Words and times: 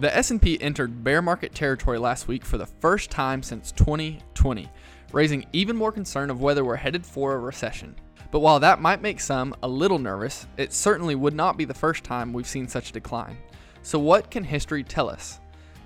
The 0.00 0.16
S&P 0.16 0.62
entered 0.62 1.02
bear 1.02 1.20
market 1.20 1.56
territory 1.56 1.98
last 1.98 2.28
week 2.28 2.44
for 2.44 2.56
the 2.56 2.66
first 2.66 3.10
time 3.10 3.42
since 3.42 3.72
2020, 3.72 4.70
raising 5.10 5.44
even 5.52 5.74
more 5.74 5.90
concern 5.90 6.30
of 6.30 6.40
whether 6.40 6.64
we're 6.64 6.76
headed 6.76 7.04
for 7.04 7.34
a 7.34 7.38
recession. 7.38 7.96
But 8.30 8.38
while 8.38 8.60
that 8.60 8.80
might 8.80 9.02
make 9.02 9.18
some 9.18 9.56
a 9.64 9.68
little 9.68 9.98
nervous, 9.98 10.46
it 10.56 10.72
certainly 10.72 11.16
would 11.16 11.34
not 11.34 11.56
be 11.56 11.64
the 11.64 11.74
first 11.74 12.04
time 12.04 12.32
we've 12.32 12.46
seen 12.46 12.68
such 12.68 12.90
a 12.90 12.92
decline. 12.92 13.36
So 13.82 13.98
what 13.98 14.30
can 14.30 14.44
history 14.44 14.84
tell 14.84 15.10
us? 15.10 15.40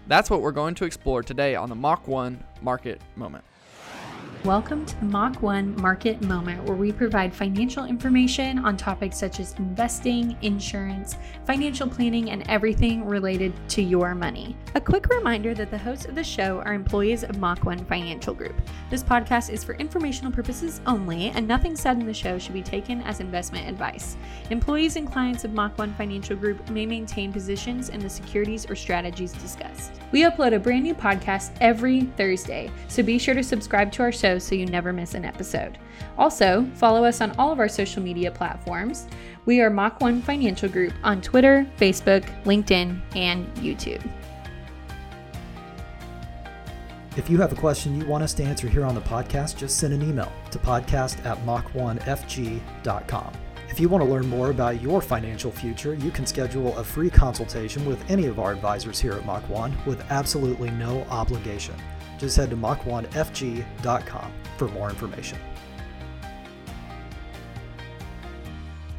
That's 0.08 0.28
what 0.28 0.42
we're 0.42 0.52
going 0.52 0.74
to 0.74 0.84
explore 0.84 1.22
today 1.22 1.54
on 1.54 1.70
the 1.70 1.74
Mach 1.74 2.06
1 2.06 2.44
Market 2.60 3.00
Moment. 3.16 3.44
Welcome 4.44 4.84
to 4.86 4.98
the 4.98 5.04
Mach 5.04 5.40
1 5.40 5.80
Market 5.80 6.20
Moment, 6.20 6.64
where 6.64 6.76
we 6.76 6.90
provide 6.90 7.32
financial 7.32 7.84
information 7.84 8.58
on 8.58 8.76
topics 8.76 9.16
such 9.16 9.38
as 9.38 9.54
investing, 9.56 10.36
insurance, 10.42 11.16
financial 11.46 11.88
planning, 11.88 12.30
and 12.30 12.42
everything 12.50 13.04
related 13.04 13.52
to 13.68 13.82
your 13.82 14.16
money. 14.16 14.56
A 14.74 14.80
quick 14.80 15.06
reminder 15.10 15.54
that 15.54 15.70
the 15.70 15.78
hosts 15.78 16.06
of 16.06 16.16
the 16.16 16.24
show 16.24 16.58
are 16.62 16.74
employees 16.74 17.22
of 17.22 17.38
Mach 17.38 17.64
1 17.64 17.84
Financial 17.84 18.34
Group. 18.34 18.60
This 18.90 19.04
podcast 19.04 19.48
is 19.48 19.62
for 19.62 19.74
informational 19.74 20.32
purposes 20.32 20.80
only, 20.86 21.28
and 21.28 21.46
nothing 21.46 21.76
said 21.76 22.00
in 22.00 22.06
the 22.06 22.12
show 22.12 22.36
should 22.36 22.54
be 22.54 22.62
taken 22.62 23.00
as 23.02 23.20
investment 23.20 23.68
advice. 23.68 24.16
Employees 24.50 24.96
and 24.96 25.08
clients 25.08 25.44
of 25.44 25.52
Mach 25.52 25.78
1 25.78 25.94
Financial 25.94 26.34
Group 26.34 26.68
may 26.68 26.84
maintain 26.84 27.32
positions 27.32 27.90
in 27.90 28.00
the 28.00 28.10
securities 28.10 28.68
or 28.68 28.74
strategies 28.74 29.34
discussed. 29.34 29.92
We 30.10 30.22
upload 30.22 30.52
a 30.52 30.58
brand 30.58 30.82
new 30.82 30.94
podcast 30.96 31.52
every 31.60 32.00
Thursday, 32.16 32.72
so 32.88 33.04
be 33.04 33.20
sure 33.20 33.34
to 33.34 33.44
subscribe 33.44 33.92
to 33.92 34.02
our 34.02 34.10
show 34.10 34.31
so 34.38 34.54
you 34.54 34.66
never 34.66 34.92
miss 34.92 35.14
an 35.14 35.24
episode. 35.24 35.78
Also, 36.18 36.66
follow 36.74 37.04
us 37.04 37.20
on 37.20 37.32
all 37.38 37.52
of 37.52 37.58
our 37.58 37.68
social 37.68 38.02
media 38.02 38.30
platforms. 38.30 39.06
We 39.44 39.60
are 39.60 39.70
Mach 39.70 40.00
1 40.00 40.22
Financial 40.22 40.68
Group 40.68 40.92
on 41.02 41.20
Twitter, 41.20 41.66
Facebook, 41.78 42.24
LinkedIn, 42.44 43.00
and 43.16 43.46
YouTube. 43.56 44.02
If 47.16 47.28
you 47.28 47.38
have 47.40 47.52
a 47.52 47.56
question 47.56 48.00
you 48.00 48.06
want 48.06 48.24
us 48.24 48.32
to 48.34 48.42
answer 48.42 48.68
here 48.68 48.84
on 48.84 48.94
the 48.94 49.00
podcast, 49.02 49.56
just 49.56 49.76
send 49.76 49.92
an 49.92 50.02
email 50.02 50.32
to 50.50 50.58
podcast 50.58 51.24
at 51.26 51.38
mach1fg.com. 51.44 53.32
If 53.68 53.80
you 53.80 53.88
want 53.88 54.04
to 54.04 54.10
learn 54.10 54.26
more 54.26 54.50
about 54.50 54.82
your 54.82 55.00
financial 55.00 55.50
future, 55.50 55.94
you 55.94 56.10
can 56.10 56.26
schedule 56.26 56.76
a 56.76 56.84
free 56.84 57.10
consultation 57.10 57.84
with 57.84 58.10
any 58.10 58.26
of 58.26 58.38
our 58.38 58.52
advisors 58.52 59.00
here 59.00 59.12
at 59.12 59.24
Mach 59.24 59.46
1 59.48 59.76
with 59.86 60.02
absolutely 60.10 60.70
no 60.72 61.06
obligation 61.10 61.74
just 62.22 62.36
head 62.36 62.50
to 62.50 62.56
mach1fg.com 62.56 64.32
for 64.56 64.68
more 64.68 64.88
information. 64.88 65.36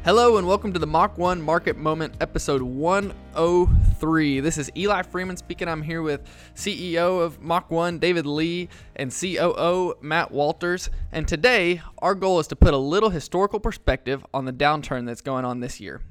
Hello 0.04 0.36
and 0.36 0.46
welcome 0.46 0.74
to 0.74 0.78
the 0.78 0.86
Mach 0.86 1.16
1 1.16 1.40
Market 1.40 1.78
Moment 1.78 2.14
episode 2.20 2.60
103. 2.60 4.40
This 4.40 4.58
is 4.58 4.70
Eli 4.76 5.00
Freeman 5.00 5.38
speaking. 5.38 5.68
I'm 5.68 5.80
here 5.80 6.02
with 6.02 6.20
CEO 6.54 7.22
of 7.22 7.40
Mach 7.40 7.70
1, 7.70 7.98
David 7.98 8.26
Lee, 8.26 8.68
and 8.96 9.10
COO, 9.10 9.94
Matt 10.02 10.30
Walters. 10.30 10.90
And 11.10 11.26
today, 11.26 11.80
our 12.02 12.14
goal 12.14 12.40
is 12.40 12.46
to 12.48 12.56
put 12.56 12.74
a 12.74 12.78
little 12.78 13.08
historical 13.08 13.58
perspective 13.58 14.26
on 14.34 14.44
the 14.44 14.52
downturn 14.52 15.06
that's 15.06 15.22
going 15.22 15.46
on 15.46 15.60
this 15.60 15.80
year. 15.80 16.02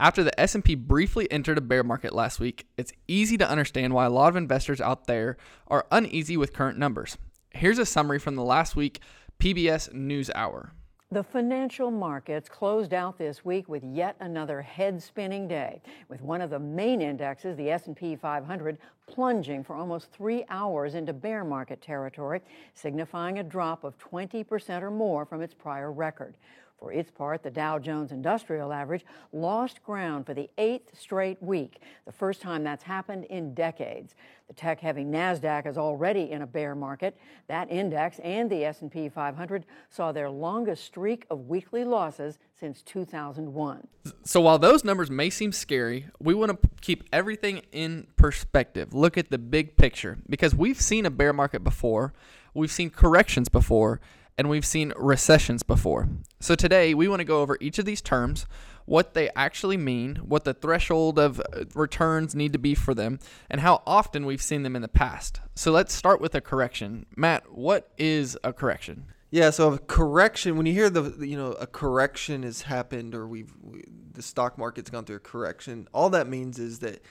After 0.00 0.24
the 0.24 0.40
S&P 0.40 0.76
briefly 0.76 1.30
entered 1.30 1.58
a 1.58 1.60
bear 1.60 1.84
market 1.84 2.14
last 2.14 2.40
week, 2.40 2.66
it's 2.78 2.90
easy 3.06 3.36
to 3.36 3.46
understand 3.46 3.92
why 3.92 4.06
a 4.06 4.10
lot 4.10 4.30
of 4.30 4.36
investors 4.36 4.80
out 4.80 5.06
there 5.06 5.36
are 5.68 5.86
uneasy 5.92 6.38
with 6.38 6.54
current 6.54 6.78
numbers. 6.78 7.18
Here's 7.50 7.78
a 7.78 7.84
summary 7.84 8.18
from 8.18 8.34
the 8.34 8.42
last 8.42 8.74
week 8.74 9.00
PBS 9.38 9.92
NewsHour. 9.92 10.70
The 11.12 11.22
financial 11.22 11.90
markets 11.90 12.48
closed 12.48 12.94
out 12.94 13.18
this 13.18 13.44
week 13.44 13.68
with 13.68 13.84
yet 13.84 14.16
another 14.20 14.62
head-spinning 14.62 15.48
day, 15.48 15.82
with 16.08 16.22
one 16.22 16.40
of 16.40 16.48
the 16.48 16.58
main 16.58 17.02
indexes, 17.02 17.58
the 17.58 17.70
S&P 17.70 18.16
500, 18.16 18.78
plunging 19.06 19.62
for 19.62 19.76
almost 19.76 20.12
3 20.12 20.46
hours 20.48 20.94
into 20.94 21.12
bear 21.12 21.44
market 21.44 21.82
territory, 21.82 22.40
signifying 22.72 23.40
a 23.40 23.42
drop 23.42 23.84
of 23.84 23.98
20% 23.98 24.82
or 24.82 24.90
more 24.90 25.26
from 25.26 25.42
its 25.42 25.52
prior 25.52 25.92
record. 25.92 26.38
For 26.80 26.92
its 26.92 27.10
part, 27.10 27.42
the 27.42 27.50
Dow 27.50 27.78
Jones 27.78 28.10
Industrial 28.10 28.72
Average 28.72 29.04
lost 29.34 29.82
ground 29.84 30.24
for 30.24 30.32
the 30.32 30.48
eighth 30.56 30.98
straight 30.98 31.40
week, 31.42 31.82
the 32.06 32.12
first 32.12 32.40
time 32.40 32.64
that's 32.64 32.82
happened 32.82 33.24
in 33.26 33.52
decades. 33.52 34.14
The 34.48 34.54
tech-heavy 34.54 35.04
Nasdaq 35.04 35.66
is 35.66 35.76
already 35.76 36.30
in 36.30 36.40
a 36.40 36.46
bear 36.46 36.74
market. 36.74 37.18
That 37.48 37.70
index 37.70 38.18
and 38.20 38.48
the 38.48 38.64
S&P 38.64 39.10
500 39.10 39.66
saw 39.90 40.10
their 40.10 40.30
longest 40.30 40.84
streak 40.84 41.26
of 41.28 41.48
weekly 41.48 41.84
losses 41.84 42.38
since 42.58 42.80
2001. 42.80 43.86
So 44.24 44.40
while 44.40 44.58
those 44.58 44.82
numbers 44.82 45.10
may 45.10 45.28
seem 45.28 45.52
scary, 45.52 46.06
we 46.18 46.32
want 46.32 46.62
to 46.62 46.68
keep 46.80 47.04
everything 47.12 47.60
in 47.72 48.06
perspective. 48.16 48.94
Look 48.94 49.18
at 49.18 49.30
the 49.30 49.38
big 49.38 49.76
picture 49.76 50.16
because 50.30 50.54
we've 50.54 50.80
seen 50.80 51.04
a 51.04 51.10
bear 51.10 51.34
market 51.34 51.62
before, 51.62 52.14
we've 52.54 52.72
seen 52.72 52.88
corrections 52.88 53.50
before, 53.50 54.00
and 54.40 54.48
we've 54.48 54.64
seen 54.64 54.90
recessions 54.96 55.62
before. 55.62 56.08
So 56.40 56.54
today 56.54 56.94
we 56.94 57.08
want 57.08 57.20
to 57.20 57.26
go 57.26 57.42
over 57.42 57.58
each 57.60 57.78
of 57.78 57.84
these 57.84 58.00
terms, 58.00 58.46
what 58.86 59.12
they 59.12 59.28
actually 59.36 59.76
mean, 59.76 60.16
what 60.16 60.44
the 60.44 60.54
threshold 60.54 61.18
of 61.18 61.40
uh, 61.40 61.64
returns 61.74 62.34
need 62.34 62.54
to 62.54 62.58
be 62.58 62.74
for 62.74 62.94
them, 62.94 63.18
and 63.50 63.60
how 63.60 63.82
often 63.86 64.24
we've 64.24 64.40
seen 64.40 64.62
them 64.62 64.74
in 64.74 64.80
the 64.80 64.88
past. 64.88 65.42
So 65.54 65.72
let's 65.72 65.92
start 65.92 66.22
with 66.22 66.34
a 66.34 66.40
correction. 66.40 67.04
Matt, 67.14 67.52
what 67.52 67.90
is 67.98 68.38
a 68.42 68.54
correction? 68.54 69.04
Yeah, 69.30 69.50
so 69.50 69.74
a 69.74 69.78
correction 69.78 70.56
when 70.56 70.64
you 70.64 70.72
hear 70.72 70.88
the 70.88 71.26
you 71.26 71.36
know 71.36 71.52
a 71.52 71.66
correction 71.66 72.42
has 72.42 72.62
happened 72.62 73.14
or 73.14 73.28
we've 73.28 73.52
we, 73.60 73.84
the 74.12 74.22
stock 74.22 74.56
market's 74.56 74.88
gone 74.88 75.04
through 75.04 75.16
a 75.16 75.20
correction, 75.20 75.86
all 75.92 76.08
that 76.10 76.26
means 76.26 76.58
is 76.58 76.78
that 76.78 77.04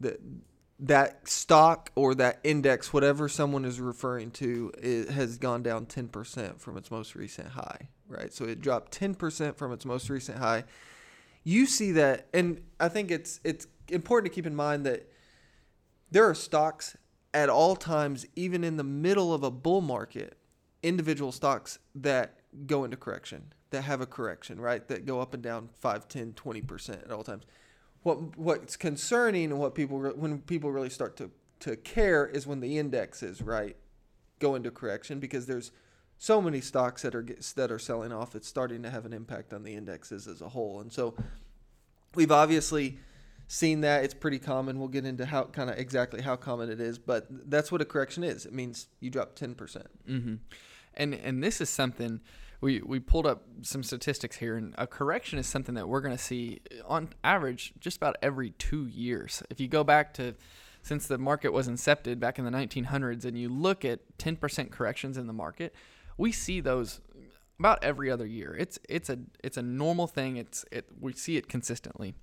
the 0.00 0.18
that 0.80 1.28
stock 1.28 1.90
or 1.94 2.14
that 2.14 2.40
index, 2.42 2.92
whatever 2.92 3.28
someone 3.28 3.64
is 3.64 3.80
referring 3.80 4.30
to, 4.30 4.72
it 4.82 5.10
has 5.10 5.36
gone 5.36 5.62
down 5.62 5.86
10% 5.86 6.58
from 6.58 6.76
its 6.76 6.90
most 6.90 7.14
recent 7.14 7.48
high, 7.48 7.88
right? 8.08 8.32
So 8.32 8.46
it 8.46 8.60
dropped 8.60 8.98
10% 8.98 9.56
from 9.56 9.72
its 9.72 9.84
most 9.84 10.08
recent 10.08 10.38
high. 10.38 10.64
You 11.44 11.66
see 11.66 11.92
that, 11.92 12.28
and 12.32 12.62
I 12.78 12.88
think 12.88 13.10
it's 13.10 13.40
it's 13.44 13.66
important 13.88 14.30
to 14.30 14.34
keep 14.34 14.46
in 14.46 14.54
mind 14.54 14.84
that 14.86 15.10
there 16.10 16.28
are 16.28 16.34
stocks 16.34 16.96
at 17.32 17.48
all 17.48 17.76
times, 17.76 18.26
even 18.34 18.64
in 18.64 18.76
the 18.76 18.84
middle 18.84 19.32
of 19.32 19.42
a 19.42 19.50
bull 19.50 19.80
market, 19.80 20.36
individual 20.82 21.32
stocks 21.32 21.78
that 21.94 22.40
go 22.66 22.84
into 22.84 22.96
correction, 22.96 23.52
that 23.70 23.82
have 23.82 24.00
a 24.00 24.06
correction, 24.06 24.60
right? 24.60 24.86
That 24.88 25.06
go 25.06 25.20
up 25.20 25.32
and 25.32 25.42
down 25.42 25.70
5, 25.80 26.08
10, 26.08 26.32
20% 26.32 27.04
at 27.04 27.10
all 27.10 27.22
times 27.22 27.44
what 28.02 28.38
what's 28.38 28.76
concerning 28.76 29.44
and 29.50 29.58
what 29.58 29.74
people 29.74 29.98
when 29.98 30.40
people 30.40 30.70
really 30.70 30.90
start 30.90 31.16
to 31.16 31.30
to 31.60 31.76
care 31.76 32.26
is 32.26 32.46
when 32.46 32.60
the 32.60 32.78
indexes 32.78 33.42
right 33.42 33.76
go 34.38 34.54
into 34.54 34.70
correction 34.70 35.20
because 35.20 35.46
there's 35.46 35.70
so 36.18 36.42
many 36.42 36.60
stocks 36.60 37.00
that 37.02 37.14
are 37.14 37.26
that 37.56 37.70
are 37.70 37.78
selling 37.78 38.12
off. 38.12 38.34
It's 38.34 38.46
starting 38.46 38.82
to 38.82 38.90
have 38.90 39.06
an 39.06 39.12
impact 39.12 39.54
on 39.54 39.62
the 39.62 39.74
indexes 39.74 40.28
as 40.28 40.42
a 40.42 40.50
whole. 40.50 40.80
And 40.80 40.92
so 40.92 41.14
we've 42.14 42.30
obviously 42.30 42.98
seen 43.48 43.80
that. 43.80 44.04
It's 44.04 44.12
pretty 44.14 44.38
common. 44.38 44.78
We'll 44.78 44.88
get 44.88 45.06
into 45.06 45.24
how 45.24 45.44
kind 45.44 45.70
of 45.70 45.78
exactly 45.78 46.20
how 46.20 46.36
common 46.36 46.70
it 46.70 46.80
is 46.80 46.98
but 46.98 47.26
that's 47.50 47.72
what 47.72 47.80
a 47.80 47.86
correction 47.86 48.22
is. 48.22 48.44
It 48.44 48.52
means 48.52 48.88
you 49.00 49.10
drop 49.10 49.34
10%. 49.34 49.56
Mm-hmm. 50.08 50.34
and 50.94 51.14
and 51.14 51.42
this 51.42 51.60
is 51.60 51.70
something 51.70 52.20
we 52.60 52.80
we 52.80 53.00
pulled 53.00 53.26
up 53.26 53.42
some 53.62 53.82
statistics 53.82 54.36
here, 54.36 54.56
and 54.56 54.74
a 54.76 54.86
correction 54.86 55.38
is 55.38 55.46
something 55.46 55.74
that 55.74 55.88
we're 55.88 56.00
going 56.00 56.16
to 56.16 56.22
see 56.22 56.60
on 56.86 57.10
average 57.24 57.72
just 57.80 57.96
about 57.96 58.16
every 58.22 58.50
two 58.50 58.86
years. 58.86 59.42
If 59.50 59.60
you 59.60 59.68
go 59.68 59.84
back 59.84 60.14
to 60.14 60.34
since 60.82 61.06
the 61.06 61.18
market 61.18 61.52
was 61.52 61.68
incepted 61.68 62.20
back 62.20 62.38
in 62.38 62.44
the 62.44 62.50
1900s, 62.50 63.24
and 63.24 63.36
you 63.36 63.48
look 63.48 63.84
at 63.84 64.00
10% 64.18 64.70
corrections 64.70 65.18
in 65.18 65.26
the 65.26 65.32
market, 65.32 65.74
we 66.16 66.32
see 66.32 66.60
those 66.60 67.00
about 67.58 67.84
every 67.84 68.10
other 68.10 68.26
year. 68.26 68.56
It's 68.58 68.78
it's 68.88 69.10
a 69.10 69.18
it's 69.44 69.56
a 69.56 69.62
normal 69.62 70.06
thing. 70.06 70.36
It's 70.36 70.64
it 70.72 70.86
we 70.98 71.12
see 71.12 71.36
it 71.36 71.48
consistently. 71.48 72.14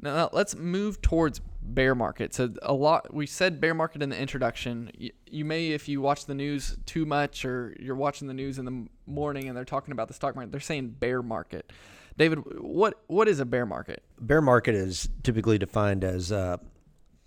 Now 0.00 0.28
let's 0.32 0.54
move 0.56 1.00
towards 1.00 1.40
bear 1.62 1.94
market. 1.94 2.34
So 2.34 2.52
a 2.62 2.74
lot 2.74 3.12
we 3.12 3.26
said 3.26 3.60
bear 3.60 3.74
market 3.74 4.02
in 4.02 4.10
the 4.10 4.18
introduction. 4.18 4.90
You, 4.96 5.10
you, 5.26 5.44
may, 5.44 5.68
if 5.68 5.88
you 5.88 6.00
watch 6.00 6.26
the 6.26 6.34
news 6.34 6.76
too 6.86 7.06
much, 7.06 7.44
or 7.44 7.76
you're 7.80 7.96
watching 7.96 8.28
the 8.28 8.34
news 8.34 8.58
in 8.58 8.64
the 8.64 8.86
morning 9.06 9.48
and 9.48 9.56
they're 9.56 9.64
talking 9.64 9.92
about 9.92 10.08
the 10.08 10.14
stock 10.14 10.34
market, 10.34 10.52
they're 10.52 10.60
saying 10.60 10.96
bear 11.00 11.22
market. 11.22 11.72
David, 12.18 12.40
what 12.60 12.94
what 13.08 13.28
is 13.28 13.40
a 13.40 13.44
bear 13.44 13.66
market? 13.66 14.02
Bear 14.20 14.40
market 14.40 14.74
is 14.74 15.08
typically 15.22 15.58
defined 15.58 16.02
as 16.02 16.32
uh, 16.32 16.56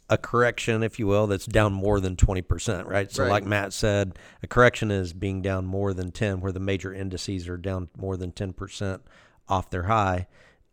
a 0.10 0.18
correction, 0.18 0.82
if 0.82 0.98
you 0.98 1.06
will, 1.06 1.28
that's 1.28 1.46
down 1.46 1.74
more 1.74 2.00
than 2.00 2.16
twenty 2.16 2.42
percent, 2.42 2.88
right? 2.88 3.12
So, 3.12 3.24
right. 3.24 3.30
like 3.30 3.46
Matt 3.46 3.74
said, 3.74 4.18
a 4.42 4.48
correction 4.48 4.90
is 4.90 5.14
being 5.14 5.42
down 5.42 5.66
more 5.66 5.94
than 5.94 6.12
ten, 6.12 6.40
where 6.42 6.52
the 6.52 6.60
major 6.60 6.92
indices 6.94 7.48
are 7.48 7.58
down 7.58 7.90
more 7.98 8.18
than 8.18 8.32
ten 8.32 8.54
percent 8.54 9.04
off 9.48 9.70
their 9.70 9.84
high 9.84 10.28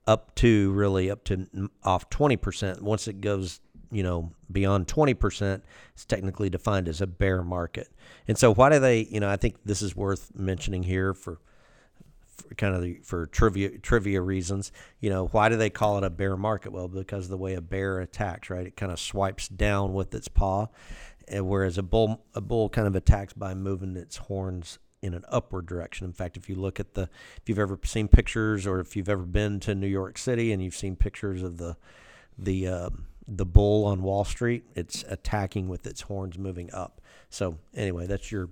up 0.07 0.35
to 0.37 0.73
really 0.73 1.11
up 1.11 1.25
to 1.25 1.71
off 1.85 2.09
20%. 2.11 2.81
Once 2.81 3.09
it 3.09 3.21
goes, 3.21 3.61
you 3.91 4.03
know, 4.03 4.33
beyond 4.51 4.87
20%, 4.87 5.63
it's 5.93 6.05
technically 6.05 6.51
defined 6.51 6.89
as 6.89 7.01
a 7.01 7.07
bear 7.07 7.43
market. 7.43 7.89
And 8.29 8.39
so 8.39 8.53
why 8.53 8.71
do 8.71 8.79
they, 8.79 9.01
you 9.11 9.21
know, 9.21 9.29
I 9.29 9.37
think 9.37 9.57
this 9.65 9.83
is 9.83 9.97
worth 9.97 10.33
mentioning 10.35 10.83
here 10.83 11.15
for 11.15 11.41
for 12.37 12.55
kind 12.55 12.75
of 12.75 12.83
the, 12.83 13.01
for 13.03 13.27
trivia 13.27 13.79
trivia 13.79 14.21
reasons. 14.21 14.71
You 15.01 15.11
know, 15.11 15.27
why 15.29 15.49
do 15.49 15.57
they 15.57 15.71
call 15.71 15.99
it 15.99 16.05
a 16.05 16.11
bear 16.11 16.37
market? 16.37 16.73
Well, 16.73 16.89
because 16.89 17.25
of 17.25 17.31
the 17.31 17.39
way 17.39 17.55
a 17.55 17.61
bear 17.61 18.01
attacks, 18.01 18.51
right? 18.51 18.67
It 18.67 18.77
kind 18.77 18.93
of 18.93 19.01
swipes 19.01 19.49
down 19.49 19.95
with 19.95 20.15
its 20.15 20.29
paw, 20.29 20.67
and 21.29 21.49
whereas 21.49 21.79
a 21.79 21.83
bull 21.83 22.25
a 22.35 22.41
bull 22.41 22.69
kind 22.69 22.87
of 22.87 22.95
attacks 22.95 23.33
by 23.33 23.55
moving 23.55 23.97
its 23.97 24.17
horns 24.17 24.79
in 25.07 25.15
an 25.15 25.25
upward 25.29 25.67
direction. 25.67 26.07
In 26.07 26.13
fact, 26.13 26.37
if 26.37 26.49
you 26.49 26.55
look 26.57 26.79
at 26.79 26.95
the 26.95 27.09
if 27.37 27.43
you've 27.49 27.59
ever 27.59 27.79
seen 27.85 28.09
pictures 28.09 28.67
or 28.67 28.81
if 28.81 28.97
you've 28.97 29.09
ever 29.09 29.25
been 29.25 29.61
to 29.61 29.75
New 29.75 29.87
York 29.87 30.19
City 30.19 30.53
and 30.53 30.63
you've 30.63 30.77
seen 30.77 30.97
pictures 30.97 31.43
of 31.43 31.59
the 31.59 31.77
the 32.39 32.69
um, 32.69 33.07
the 33.27 33.47
bull 33.47 33.85
on 33.87 34.03
Wall 34.03 34.25
Street, 34.25 34.65
it's 34.75 35.05
attacking 35.09 35.69
with 35.69 35.87
its 35.87 36.03
horns 36.03 36.39
moving 36.39 36.73
up. 36.73 37.01
So 37.31 37.59
anyway, 37.75 38.07
that's 38.07 38.31
your 38.31 38.51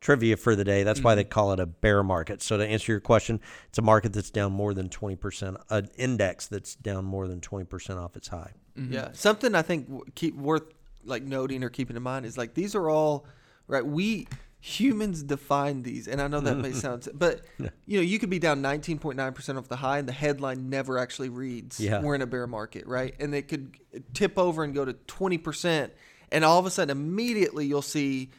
trivia 0.00 0.36
for 0.36 0.56
the 0.56 0.64
day. 0.64 0.82
That's 0.82 0.98
mm-hmm. 0.98 1.04
why 1.04 1.14
they 1.14 1.24
call 1.24 1.52
it 1.52 1.60
a 1.60 1.66
bear 1.66 2.02
market. 2.02 2.42
So 2.42 2.56
to 2.56 2.66
answer 2.66 2.92
your 2.92 3.00
question, 3.00 3.40
it's 3.68 3.78
a 3.78 3.82
market 3.82 4.12
that's 4.12 4.30
down 4.30 4.52
more 4.52 4.74
than 4.74 4.88
20%, 4.88 5.62
an 5.70 5.88
index 5.96 6.46
that's 6.46 6.74
down 6.74 7.04
more 7.04 7.28
than 7.28 7.40
20% 7.40 8.02
off 8.02 8.16
its 8.16 8.28
high. 8.28 8.52
Mm-hmm. 8.78 8.92
Yeah. 8.92 9.08
Something 9.12 9.54
I 9.54 9.62
think 9.62 10.14
keep 10.14 10.34
worth 10.36 10.64
like 11.04 11.22
noting 11.22 11.64
or 11.64 11.70
keeping 11.70 11.96
in 11.96 12.02
mind 12.02 12.26
is 12.26 12.36
like 12.36 12.54
these 12.54 12.74
are 12.74 12.88
all 12.88 13.26
right. 13.66 13.84
We 13.84 14.26
humans 14.60 15.22
define 15.22 15.82
these 15.82 16.06
and 16.06 16.20
i 16.20 16.28
know 16.28 16.40
that 16.40 16.56
may 16.56 16.72
sound 16.84 17.08
but 17.14 17.42
you 17.86 17.96
know 17.96 18.02
you 18.02 18.18
could 18.18 18.28
be 18.28 18.38
down 18.38 18.62
19.9% 18.62 19.58
off 19.58 19.68
the 19.68 19.76
high 19.76 19.98
and 19.98 20.06
the 20.06 20.12
headline 20.12 20.68
never 20.68 20.98
actually 20.98 21.30
reads 21.30 21.80
yeah. 21.80 22.00
we're 22.00 22.14
in 22.14 22.22
a 22.22 22.26
bear 22.26 22.46
market 22.46 22.86
right 22.86 23.14
and 23.18 23.34
it 23.34 23.48
could 23.48 23.74
tip 24.12 24.38
over 24.38 24.62
and 24.62 24.74
go 24.74 24.84
to 24.84 24.92
20% 24.92 25.90
and 26.30 26.44
all 26.44 26.58
of 26.58 26.66
a 26.66 26.70
sudden 26.70 26.90
immediately 26.90 27.64
you'll 27.66 27.80
see 27.80 28.30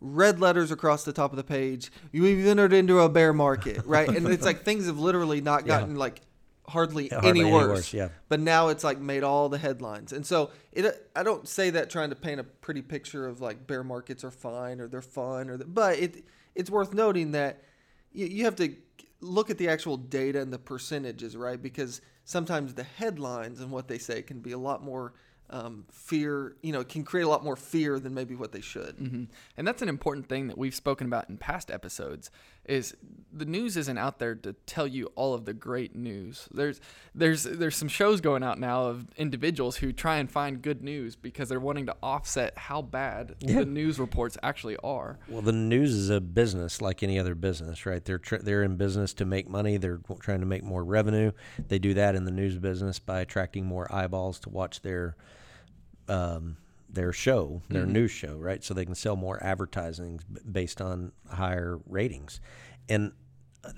red 0.00 0.40
letters 0.40 0.70
across 0.70 1.04
the 1.04 1.12
top 1.12 1.30
of 1.30 1.36
the 1.36 1.44
page. 1.44 1.90
You've 2.12 2.46
entered 2.46 2.72
into 2.72 3.00
a 3.00 3.08
bear 3.08 3.32
market, 3.32 3.84
right? 3.84 4.08
and 4.08 4.26
it's 4.28 4.44
like 4.44 4.62
things 4.62 4.86
have 4.86 4.98
literally 4.98 5.40
not 5.40 5.66
gotten 5.66 5.92
yeah. 5.92 5.98
like 5.98 6.20
hardly, 6.70 7.08
hardly, 7.08 7.28
any, 7.28 7.44
worse. 7.44 7.68
Worse. 7.68 7.94
Yeah. 7.94 8.08
But 8.28 8.40
now 8.40 8.68
it's 8.68 8.84
like 8.84 8.98
made 8.98 9.22
all 9.22 9.48
the 9.48 9.58
headlines, 9.58 10.12
and 10.12 10.24
so 10.24 10.50
it. 10.72 11.10
I 11.14 11.22
don't 11.22 11.46
say 11.46 11.70
that 11.70 11.90
trying 11.90 12.10
to 12.10 12.16
paint 12.16 12.40
a 12.40 12.44
pretty 12.44 12.82
picture 12.82 13.26
of 13.26 13.40
like 13.40 13.66
bear 13.66 13.84
markets 13.84 14.24
are 14.24 14.30
fine 14.30 14.80
or 14.80 14.88
they're 14.88 15.02
fun 15.02 15.50
or, 15.50 15.56
the, 15.56 15.64
but 15.64 15.98
it. 15.98 16.24
It's 16.54 16.68
worth 16.68 16.92
noting 16.92 17.32
that 17.32 17.62
you, 18.12 18.26
you 18.26 18.44
have 18.44 18.56
to 18.56 18.74
look 19.20 19.50
at 19.50 19.58
the 19.58 19.68
actual 19.68 19.96
data 19.96 20.40
and 20.40 20.52
the 20.52 20.58
percentages, 20.58 21.36
right? 21.36 21.60
Because 21.60 22.00
sometimes 22.24 22.74
the 22.74 22.82
headlines 22.84 23.60
and 23.60 23.70
what 23.70 23.88
they 23.88 23.98
say 23.98 24.22
can 24.22 24.40
be 24.40 24.52
a 24.52 24.58
lot 24.58 24.82
more 24.82 25.12
um, 25.50 25.84
fear, 25.90 26.56
you 26.62 26.72
know, 26.72 26.84
can 26.84 27.04
create 27.04 27.24
a 27.24 27.28
lot 27.28 27.42
more 27.42 27.56
fear 27.56 27.98
than 27.98 28.14
maybe 28.14 28.34
what 28.34 28.52
they 28.52 28.60
should. 28.60 28.96
Mm-hmm. 28.96 29.24
And 29.56 29.66
that's 29.66 29.82
an 29.82 29.88
important 29.88 30.28
thing 30.28 30.46
that 30.46 30.56
we've 30.56 30.74
spoken 30.74 31.06
about 31.06 31.28
in 31.28 31.36
past 31.36 31.70
episodes. 31.70 32.30
Is 32.64 32.94
the 33.32 33.44
news 33.44 33.76
isn't 33.76 33.98
out 33.98 34.18
there 34.18 34.34
to 34.34 34.52
tell 34.66 34.86
you 34.86 35.12
all 35.14 35.34
of 35.34 35.44
the 35.44 35.52
great 35.52 35.94
news. 35.94 36.48
There's 36.52 36.80
there's 37.14 37.44
there's 37.44 37.76
some 37.76 37.88
shows 37.88 38.20
going 38.20 38.42
out 38.42 38.58
now 38.58 38.86
of 38.86 39.06
individuals 39.16 39.76
who 39.76 39.92
try 39.92 40.16
and 40.16 40.30
find 40.30 40.60
good 40.60 40.82
news 40.82 41.16
because 41.16 41.48
they're 41.48 41.60
wanting 41.60 41.86
to 41.86 41.96
offset 42.02 42.56
how 42.58 42.82
bad 42.82 43.36
yeah. 43.40 43.60
the 43.60 43.66
news 43.66 43.98
reports 43.98 44.36
actually 44.42 44.76
are. 44.78 45.18
Well, 45.28 45.42
the 45.42 45.52
news 45.52 45.94
is 45.94 46.10
a 46.10 46.20
business 46.20 46.80
like 46.80 47.02
any 47.02 47.18
other 47.18 47.34
business, 47.34 47.86
right? 47.86 48.04
They're 48.04 48.18
tr- 48.18 48.36
they're 48.36 48.62
in 48.62 48.76
business 48.76 49.14
to 49.14 49.24
make 49.24 49.48
money. 49.48 49.76
They're 49.76 50.00
trying 50.20 50.40
to 50.40 50.46
make 50.46 50.64
more 50.64 50.84
revenue. 50.84 51.32
They 51.68 51.78
do 51.78 51.94
that 51.94 52.14
in 52.14 52.24
the 52.24 52.32
news 52.32 52.58
business 52.58 52.98
by 52.98 53.20
attracting 53.20 53.64
more 53.64 53.92
eyeballs 53.92 54.40
to 54.40 54.48
watch 54.48 54.82
their 54.82 55.16
um, 56.08 56.56
their 56.92 57.12
show, 57.12 57.62
their 57.68 57.82
mm-hmm. 57.82 57.92
news 57.92 58.10
show, 58.10 58.36
right? 58.36 58.62
So 58.64 58.74
they 58.74 58.84
can 58.84 58.94
sell 58.94 59.16
more 59.16 59.42
advertising 59.42 60.20
based 60.50 60.80
on 60.80 61.12
higher 61.30 61.78
ratings. 61.86 62.40
And 62.88 63.12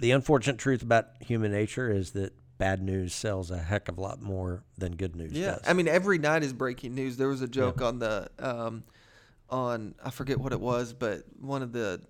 the 0.00 0.12
unfortunate 0.12 0.58
truth 0.58 0.82
about 0.82 1.08
human 1.20 1.52
nature 1.52 1.90
is 1.90 2.12
that 2.12 2.32
bad 2.58 2.82
news 2.82 3.14
sells 3.14 3.50
a 3.50 3.58
heck 3.58 3.88
of 3.88 3.98
a 3.98 4.00
lot 4.00 4.22
more 4.22 4.62
than 4.78 4.94
good 4.94 5.16
news 5.16 5.32
yeah. 5.32 5.52
Does. 5.52 5.62
I 5.66 5.72
mean, 5.72 5.88
every 5.88 6.18
night 6.18 6.42
is 6.42 6.52
breaking 6.52 6.94
news. 6.94 7.16
There 7.16 7.28
was 7.28 7.42
a 7.42 7.48
joke 7.48 7.80
yeah. 7.80 7.86
on 7.86 7.98
the 7.98 8.30
um, 8.38 8.84
on 9.50 9.94
I 10.04 10.10
forget 10.10 10.38
what 10.38 10.52
it 10.52 10.60
was, 10.60 10.92
but 10.92 11.24
one 11.40 11.62
of 11.62 11.72
the 11.72 12.00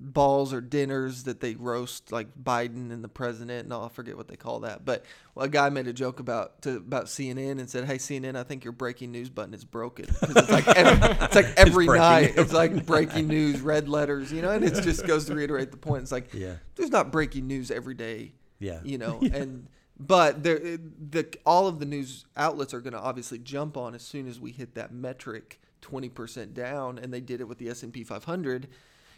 balls 0.00 0.52
or 0.52 0.60
dinners 0.60 1.24
that 1.24 1.40
they 1.40 1.56
roast 1.56 2.12
like 2.12 2.28
Biden 2.40 2.92
and 2.92 3.02
the 3.02 3.08
president 3.08 3.64
and 3.64 3.72
all, 3.72 3.84
I 3.84 3.88
forget 3.88 4.16
what 4.16 4.28
they 4.28 4.36
call 4.36 4.60
that. 4.60 4.84
But 4.84 5.04
well, 5.34 5.46
a 5.46 5.48
guy 5.48 5.68
made 5.70 5.88
a 5.88 5.92
joke 5.92 6.20
about 6.20 6.62
to, 6.62 6.76
about 6.76 7.06
CNN 7.06 7.58
and 7.58 7.68
said, 7.68 7.84
"Hey 7.84 7.96
CNN, 7.96 8.36
I 8.36 8.44
think 8.44 8.64
your 8.64 8.72
breaking 8.72 9.10
news 9.10 9.28
button 9.28 9.54
is 9.54 9.64
broken." 9.64 10.06
It's 10.22 10.50
like 10.50 10.68
every, 10.68 11.08
it's 11.24 11.34
like 11.34 11.52
every 11.56 11.86
it's 11.86 11.94
night 11.94 12.34
it's 12.36 12.52
like 12.52 12.86
breaking 12.86 13.26
news, 13.26 13.60
red 13.60 13.88
letters, 13.88 14.32
you 14.32 14.40
know, 14.40 14.50
and 14.50 14.64
it 14.64 14.74
just 14.82 15.06
goes 15.06 15.24
to 15.26 15.34
reiterate 15.34 15.72
the 15.72 15.76
point. 15.76 16.02
It's 16.02 16.12
like 16.12 16.32
yeah. 16.32 16.54
there's 16.76 16.90
not 16.90 17.10
breaking 17.10 17.46
news 17.48 17.70
every 17.70 17.94
day. 17.94 18.34
Yeah. 18.60 18.80
You 18.84 18.98
know, 18.98 19.18
yeah. 19.22 19.36
and 19.36 19.68
but 19.98 20.44
there 20.44 20.58
the 20.58 21.26
all 21.44 21.66
of 21.66 21.80
the 21.80 21.86
news 21.86 22.24
outlets 22.36 22.72
are 22.72 22.80
going 22.80 22.92
to 22.92 23.00
obviously 23.00 23.38
jump 23.38 23.76
on 23.76 23.96
as 23.96 24.02
soon 24.02 24.28
as 24.28 24.38
we 24.38 24.52
hit 24.52 24.76
that 24.76 24.92
metric 24.92 25.60
20% 25.82 26.54
down 26.54 26.98
and 26.98 27.12
they 27.12 27.20
did 27.20 27.40
it 27.40 27.48
with 27.48 27.58
the 27.58 27.68
S&P 27.68 28.04
500. 28.04 28.68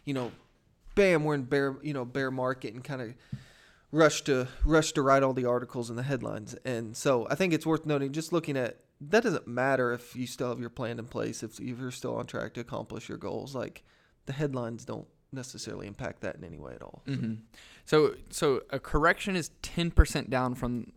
You 0.04 0.14
know, 0.14 0.32
bam, 0.94 1.24
we're 1.24 1.34
in 1.34 1.44
bear, 1.44 1.76
you 1.82 1.92
know, 1.92 2.04
bear 2.04 2.30
market 2.30 2.74
and 2.74 2.84
kind 2.84 3.02
of 3.02 3.14
rush 3.92 4.22
to 4.22 4.46
rush 4.64 4.92
to 4.92 5.02
write 5.02 5.22
all 5.22 5.32
the 5.32 5.44
articles 5.44 5.90
and 5.90 5.98
the 5.98 6.02
headlines. 6.02 6.54
And 6.64 6.96
so 6.96 7.26
I 7.30 7.34
think 7.34 7.52
it's 7.52 7.66
worth 7.66 7.86
noting, 7.86 8.12
just 8.12 8.32
looking 8.32 8.56
at 8.56 8.78
that 9.00 9.22
doesn't 9.22 9.48
matter 9.48 9.92
if 9.92 10.14
you 10.14 10.26
still 10.26 10.48
have 10.50 10.60
your 10.60 10.70
plan 10.70 10.98
in 10.98 11.06
place, 11.06 11.42
if, 11.42 11.58
if 11.58 11.78
you're 11.78 11.90
still 11.90 12.16
on 12.16 12.26
track 12.26 12.54
to 12.54 12.60
accomplish 12.60 13.08
your 13.08 13.18
goals. 13.18 13.54
Like 13.54 13.82
the 14.26 14.32
headlines 14.32 14.84
don't 14.84 15.08
necessarily 15.32 15.86
impact 15.86 16.20
that 16.20 16.36
in 16.36 16.44
any 16.44 16.58
way 16.58 16.74
at 16.74 16.82
all. 16.82 17.02
Mm-hmm. 17.06 17.34
So, 17.84 18.14
so 18.30 18.62
a 18.70 18.78
correction 18.78 19.36
is 19.36 19.50
ten 19.62 19.90
percent 19.90 20.28
down 20.28 20.54
from 20.54 20.92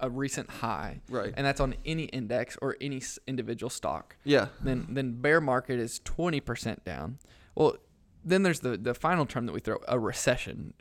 a 0.00 0.10
recent 0.10 0.50
high, 0.50 1.00
right? 1.08 1.32
And 1.36 1.46
that's 1.46 1.60
on 1.60 1.74
any 1.84 2.04
index 2.04 2.56
or 2.60 2.76
any 2.80 3.02
individual 3.26 3.70
stock. 3.70 4.16
Yeah. 4.24 4.48
Then, 4.60 4.86
then 4.90 5.20
bear 5.20 5.40
market 5.40 5.78
is 5.78 6.00
twenty 6.00 6.40
percent 6.40 6.84
down. 6.84 7.18
Well, 7.54 7.76
then 8.24 8.42
there's 8.42 8.60
the 8.60 8.76
the 8.76 8.94
final 8.94 9.26
term 9.26 9.46
that 9.46 9.52
we 9.52 9.60
throw 9.60 9.78
a 9.86 9.98
recession. 9.98 10.74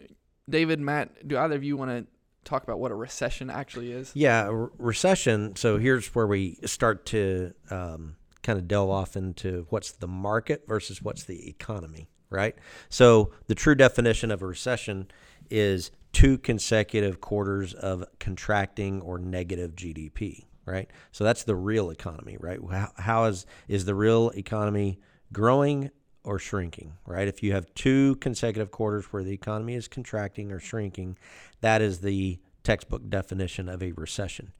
David, 0.49 0.79
Matt, 0.79 1.27
do 1.27 1.37
either 1.37 1.55
of 1.55 1.63
you 1.63 1.75
want 1.75 1.91
to 1.91 2.07
talk 2.45 2.63
about 2.63 2.79
what 2.79 2.91
a 2.91 2.95
recession 2.95 3.49
actually 3.49 3.91
is? 3.91 4.11
Yeah, 4.13 4.47
re- 4.49 4.69
recession. 4.77 5.55
So 5.55 5.77
here's 5.77 6.07
where 6.15 6.27
we 6.27 6.57
start 6.65 7.05
to 7.07 7.53
um, 7.69 8.15
kind 8.43 8.57
of 8.57 8.67
delve 8.67 8.89
off 8.89 9.17
into 9.17 9.67
what's 9.69 9.91
the 9.91 10.07
market 10.07 10.63
versus 10.67 11.01
what's 11.01 11.25
the 11.25 11.49
economy, 11.49 12.09
right? 12.29 12.55
So 12.89 13.31
the 13.47 13.55
true 13.55 13.75
definition 13.75 14.31
of 14.31 14.41
a 14.41 14.47
recession 14.47 15.11
is 15.49 15.91
two 16.13 16.37
consecutive 16.37 17.19
quarters 17.19 17.73
of 17.73 18.05
contracting 18.19 19.01
or 19.01 19.19
negative 19.19 19.75
GDP, 19.75 20.45
right? 20.65 20.89
So 21.11 21.23
that's 21.23 21.43
the 21.43 21.55
real 21.55 21.89
economy, 21.89 22.37
right? 22.39 22.59
How, 22.71 22.91
how 22.97 23.25
is 23.25 23.45
is 23.67 23.85
the 23.85 23.95
real 23.95 24.31
economy 24.31 24.99
growing 25.33 25.91
or 26.27 26.37
shrinking, 26.37 26.97
right? 27.05 27.25
If 27.25 27.41
you 27.41 27.53
have 27.53 27.73
two 27.73 28.17
consecutive 28.17 28.69
quarters 28.69 29.05
where 29.05 29.23
the 29.23 29.31
economy 29.31 29.75
is 29.75 29.87
contracting 29.87 30.51
or 30.51 30.59
shrinking, 30.59 31.17
that 31.61 31.81
is 31.81 32.01
the 32.01 32.37
textbook 32.63 33.09
definition 33.09 33.69
of 33.69 33.81
a 33.81 33.93
recession. 33.93 34.51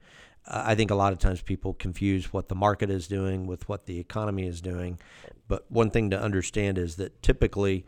Uh, 0.46 0.62
I 0.64 0.74
think 0.74 0.90
a 0.90 0.94
lot 0.94 1.12
of 1.12 1.18
times 1.18 1.42
people 1.42 1.74
confuse 1.74 2.32
what 2.32 2.48
the 2.48 2.54
market 2.54 2.88
is 2.88 3.06
doing 3.06 3.46
with 3.46 3.68
what 3.68 3.84
the 3.84 3.98
economy 4.00 4.46
is 4.46 4.62
doing. 4.62 4.98
But 5.46 5.70
one 5.70 5.90
thing 5.90 6.08
to 6.08 6.18
understand 6.18 6.78
is 6.78 6.96
that 6.96 7.22
typically, 7.22 7.84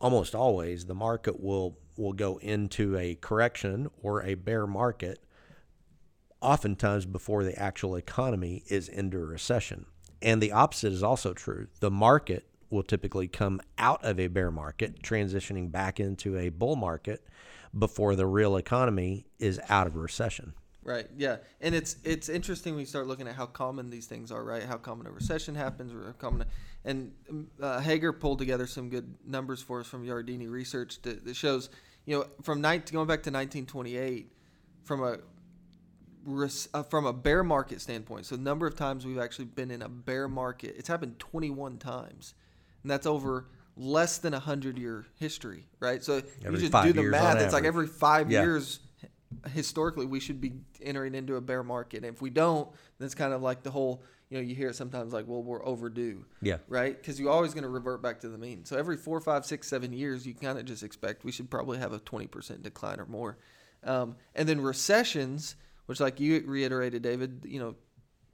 almost 0.00 0.34
always, 0.34 0.86
the 0.86 0.96
market 0.96 1.40
will 1.40 1.78
will 1.96 2.12
go 2.12 2.38
into 2.38 2.98
a 2.98 3.14
correction 3.14 3.88
or 4.02 4.24
a 4.24 4.34
bear 4.34 4.66
market 4.66 5.20
oftentimes 6.40 7.06
before 7.06 7.44
the 7.44 7.56
actual 7.56 7.94
economy 7.94 8.64
is 8.66 8.88
into 8.88 9.16
a 9.18 9.24
recession. 9.24 9.86
And 10.20 10.42
the 10.42 10.50
opposite 10.50 10.92
is 10.92 11.04
also 11.04 11.34
true. 11.34 11.68
The 11.78 11.92
market 11.92 12.48
will 12.70 12.82
typically 12.82 13.28
come 13.28 13.60
out 13.78 14.04
of 14.04 14.18
a 14.18 14.26
bear 14.26 14.50
market, 14.50 15.02
transitioning 15.02 15.70
back 15.70 16.00
into 16.00 16.36
a 16.38 16.48
bull 16.48 16.76
market 16.76 17.26
before 17.76 18.14
the 18.14 18.26
real 18.26 18.56
economy 18.56 19.26
is 19.38 19.60
out 19.68 19.86
of 19.86 19.96
recession. 19.96 20.54
Right. 20.84 21.06
Yeah, 21.16 21.38
and 21.62 21.74
it's 21.74 21.96
it's 22.04 22.28
interesting 22.28 22.74
when 22.74 22.80
you 22.80 22.86
start 22.86 23.06
looking 23.06 23.26
at 23.26 23.34
how 23.34 23.46
common 23.46 23.88
these 23.88 24.06
things 24.06 24.30
are. 24.30 24.44
Right. 24.44 24.62
How 24.62 24.76
common 24.76 25.06
a 25.06 25.10
recession 25.10 25.54
happens, 25.54 25.94
or 25.94 26.04
how 26.04 26.12
common. 26.12 26.46
And 26.84 27.12
uh, 27.60 27.80
Hager 27.80 28.12
pulled 28.12 28.38
together 28.38 28.66
some 28.66 28.90
good 28.90 29.14
numbers 29.26 29.62
for 29.62 29.80
us 29.80 29.86
from 29.86 30.04
Yardeni 30.04 30.50
research 30.50 31.00
that, 31.02 31.24
that 31.24 31.34
shows, 31.34 31.70
you 32.04 32.18
know, 32.18 32.26
from 32.42 32.60
19, 32.60 32.92
going 32.92 33.06
back 33.06 33.22
to 33.22 33.30
1928, 33.30 34.30
from 34.82 35.02
a 35.02 35.16
uh, 36.74 36.82
from 36.82 37.06
a 37.06 37.12
bear 37.14 37.42
market 37.42 37.80
standpoint. 37.80 38.26
So, 38.26 38.36
the 38.36 38.42
number 38.42 38.66
of 38.66 38.76
times 38.76 39.06
we've 39.06 39.18
actually 39.18 39.46
been 39.46 39.70
in 39.70 39.80
a 39.80 39.88
bear 39.88 40.28
market, 40.28 40.74
it's 40.76 40.88
happened 40.88 41.18
21 41.18 41.78
times 41.78 42.34
and 42.84 42.90
that's 42.90 43.06
over 43.06 43.46
less 43.76 44.18
than 44.18 44.34
a 44.34 44.38
hundred 44.38 44.78
year 44.78 45.04
history, 45.18 45.66
right? 45.80 46.04
So 46.04 46.22
every 46.44 46.60
you 46.60 46.68
just 46.68 46.84
do 46.84 46.92
the 46.92 47.02
math. 47.02 47.40
It's 47.40 47.52
like 47.52 47.64
every 47.64 47.88
five 47.88 48.30
yeah. 48.30 48.42
years, 48.42 48.78
historically, 49.52 50.06
we 50.06 50.20
should 50.20 50.40
be 50.40 50.52
entering 50.80 51.16
into 51.16 51.34
a 51.34 51.40
bear 51.40 51.64
market. 51.64 52.04
And 52.04 52.06
if 52.06 52.22
we 52.22 52.30
don't, 52.30 52.70
then 52.98 53.06
it's 53.06 53.16
kind 53.16 53.32
of 53.32 53.42
like 53.42 53.64
the 53.64 53.72
whole 53.72 54.04
you 54.30 54.38
know, 54.38 54.48
you 54.48 54.54
hear 54.54 54.70
it 54.70 54.76
sometimes 54.76 55.12
like, 55.12 55.26
well, 55.28 55.42
we're 55.42 55.64
overdue. 55.64 56.24
Yeah. 56.40 56.56
Right? 56.68 56.96
Because 56.96 57.20
you're 57.20 57.30
always 57.30 57.54
going 57.54 57.62
to 57.62 57.68
revert 57.68 58.02
back 58.02 58.20
to 58.20 58.28
the 58.28 58.38
mean. 58.38 58.64
So 58.64 58.76
every 58.76 58.96
four, 58.96 59.20
five, 59.20 59.44
six, 59.44 59.68
seven 59.68 59.92
years, 59.92 60.26
you 60.26 60.34
kind 60.34 60.58
of 60.58 60.64
just 60.64 60.82
expect 60.82 61.24
we 61.24 61.32
should 61.32 61.50
probably 61.50 61.78
have 61.78 61.92
a 61.92 62.00
20% 62.00 62.62
decline 62.62 63.00
or 63.00 63.06
more. 63.06 63.38
Um, 63.84 64.16
and 64.34 64.48
then 64.48 64.60
recessions, 64.60 65.56
which, 65.86 66.00
like 66.00 66.20
you 66.20 66.42
reiterated, 66.46 67.02
David, 67.02 67.44
you 67.46 67.60
know, 67.60 67.74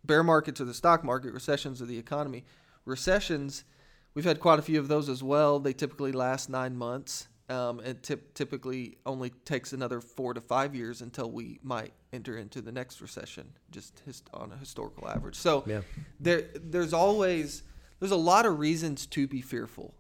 bear 0.05 0.23
markets 0.23 0.61
are 0.61 0.65
the 0.65 0.75
stock 0.75 1.05
market, 1.05 1.33
recessions 1.33 1.83
are 1.83 1.87
the 1.87 1.99
economy. 1.99 2.45
Recessions, 2.85 3.65
we've 4.15 4.25
had 4.25 4.41
quite 4.41 4.59
a 4.59 4.63
few 4.63 4.79
of 4.79 4.89
those 4.89 5.09
as 5.09 5.23
well. 5.23 5.59
They 5.59 5.73
typically 5.73 6.13
last 6.13 6.49
nine 6.51 6.77
months. 6.77 7.29
Um, 7.49 7.81
it 7.81 8.03
typ- 8.03 8.33
typically 8.35 8.99
only 9.05 9.31
takes 9.45 9.73
another 9.73 10.01
four 10.01 10.35
to 10.35 10.41
five 10.41 10.73
years 10.75 11.01
until 11.01 11.31
we 11.31 11.59
might 11.65 11.93
enter 12.13 12.37
into 12.39 12.61
the 12.61 12.71
next 12.71 13.01
recession, 13.01 13.49
just 13.73 14.01
his, 14.07 14.23
on 14.33 14.53
a 14.53 14.57
historical 14.57 15.09
average. 15.09 15.35
So 15.35 15.65
Yeah. 15.67 15.81
there, 16.21 16.45
there's 16.55 16.93
always 16.93 17.63
there's 17.99 18.13
a 18.13 18.17
lot 18.17 18.47
of 18.47 18.59
reasons 18.61 19.05
to 19.07 19.27
be 19.27 19.43
fearful, 19.43 19.93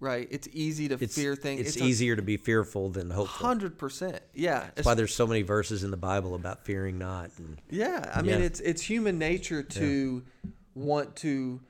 right? 0.00 0.26
It's 0.30 0.48
easy 0.52 0.88
to 0.88 0.94
It's, 1.00 1.14
fear 1.14 1.34
things. 1.36 1.60
it's, 1.66 1.76
easier 1.76 2.16
to 2.16 2.22
be 2.22 2.36
fearful 2.38 2.88
than 2.90 3.10
hopeful. 3.10 3.44
Hundred 3.46 3.76
percent, 3.76 4.20
yeah. 4.32 4.70
That's 4.76 4.86
why 4.86 4.94
there's 4.94 5.14
so 5.14 5.26
many 5.26 5.42
verses 5.42 5.82
in 5.84 5.90
the 5.90 5.96
Bible 5.96 6.34
about 6.36 6.64
fearing 6.64 6.96
not. 6.96 7.30
And 7.38 7.60
Yeah, 7.70 8.08
I 8.14 8.22
mean 8.22 8.38
Yeah. 8.38 8.46
it's 8.46 8.60
it's 8.60 8.82
human 8.82 9.18
nature 9.18 9.62
to 9.64 10.22
want 10.76 11.16
to 11.16 11.60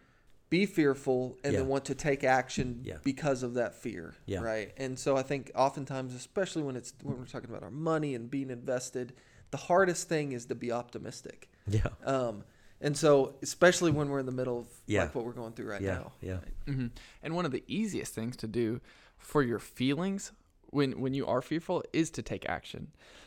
be 0.58 0.66
fearful 0.66 1.37
and 1.44 1.54
then 1.54 1.66
want 1.68 1.84
to 1.87 1.94
take 1.94 2.23
action 2.25 2.80
Yeah. 2.84 2.99
because 3.02 3.42
of 3.42 3.54
that 3.54 3.75
fear, 3.75 4.14
Yeah. 4.26 4.40
right? 4.40 4.73
And 4.76 4.99
so 4.99 5.16
I 5.16 5.23
think 5.23 5.50
oftentimes, 5.66 6.14
especially 6.14 6.62
when 6.62 6.76
it's 6.76 6.92
when 7.02 7.18
we're 7.18 7.25
talking 7.34 7.50
about 7.50 7.62
our 7.62 7.70
money 7.92 8.14
and 8.14 8.30
being 8.30 8.50
invested, 8.50 9.14
the 9.50 9.56
hardest 9.70 10.08
thing 10.08 10.32
is 10.32 10.46
to 10.46 10.54
be 10.54 10.70
optimistic. 10.73 11.38
yeah, 11.66 11.88
Um, 12.04 12.44
and 12.80 12.96
so 12.96 13.37
especially 13.42 13.90
when 13.99 14.08
we're 14.11 14.20
in 14.20 14.26
the 14.26 14.38
middle 14.40 14.58
of 14.58 14.66
Yeah. 14.87 15.02
like 15.04 15.14
what 15.14 15.25
we're 15.26 15.32
going 15.42 15.52
through 15.54 15.70
right 15.70 15.80
yeah, 15.82 15.94
now. 15.99 16.12
yeah, 16.20 16.40
hmm 16.66 16.87
And 17.23 17.34
one 17.34 17.46
of 17.46 17.52
the 17.52 17.64
easiest 17.66 18.12
things 18.14 18.37
to 18.38 18.46
do 18.46 18.80
for 19.18 19.42
your 19.42 19.58
feelings 19.58 20.32
when 20.70 20.90
when 21.00 21.14
you 21.14 21.25
are 21.26 21.40
fearful 21.42 21.82
is 21.92 22.11
to 22.11 22.23
take 22.23 22.44
action. 22.58 22.82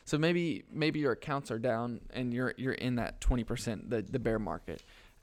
So 0.06 0.18
maybe 0.18 0.64
maybe 0.84 1.00
your 1.00 1.14
accounts 1.14 1.50
are 1.52 1.60
down 1.72 2.02
and 2.18 2.34
you're 2.34 2.54
you're 2.58 2.80
in 2.88 2.96
that 3.02 3.20
twenty 3.28 3.44
percent 3.44 3.90
the 3.90 4.02
the 4.16 4.20
bear 4.20 4.40
market, 4.40 4.80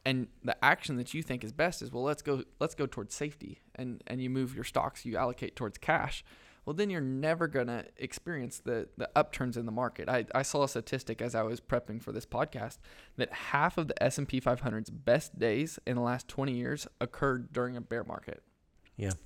and 0.06 0.28
the 0.42 0.62
action 0.64 0.96
that 0.96 1.14
you 1.14 1.22
think 1.22 1.44
is 1.44 1.52
best 1.52 1.82
is 1.82 1.90
well 1.90 2.02
let's 2.02 2.22
go 2.22 2.42
let's 2.60 2.74
go 2.74 2.86
towards 2.86 3.14
safety 3.14 3.60
and 3.74 4.02
and 4.06 4.20
you 4.22 4.30
move 4.30 4.54
your 4.54 4.64
stocks 4.64 5.04
you 5.04 5.16
allocate 5.16 5.56
towards 5.56 5.78
cash. 5.78 6.24
Well, 6.64 6.72
then 6.72 6.88
you're 6.88 7.02
never 7.02 7.46
gonna 7.46 7.84
experience 7.98 8.58
the 8.58 8.88
the 8.96 9.10
upturns 9.14 9.56
in 9.56 9.66
the 9.66 9.72
market. 9.72 10.08
I, 10.08 10.24
I 10.34 10.42
saw 10.42 10.62
a 10.62 10.68
statistic 10.68 11.20
as 11.20 11.34
I 11.34 11.42
was 11.42 11.60
prepping 11.60 12.02
for 12.02 12.10
this 12.10 12.24
podcast 12.24 12.78
that 13.16 13.30
half 13.32 13.76
of 13.76 13.88
the 13.88 14.02
S 14.02 14.16
and 14.16 14.26
P 14.26 14.40
500's 14.40 14.88
best 14.88 15.38
days 15.38 15.78
in 15.86 15.96
the 15.96 16.02
last 16.02 16.26
20 16.28 16.52
years 16.52 16.86
occurred 17.00 17.52
during 17.52 17.76
a 17.76 17.82
bear 17.82 18.02
market. 18.04 18.42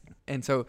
yeah. 0.07 0.15
And 0.27 0.45
so, 0.45 0.67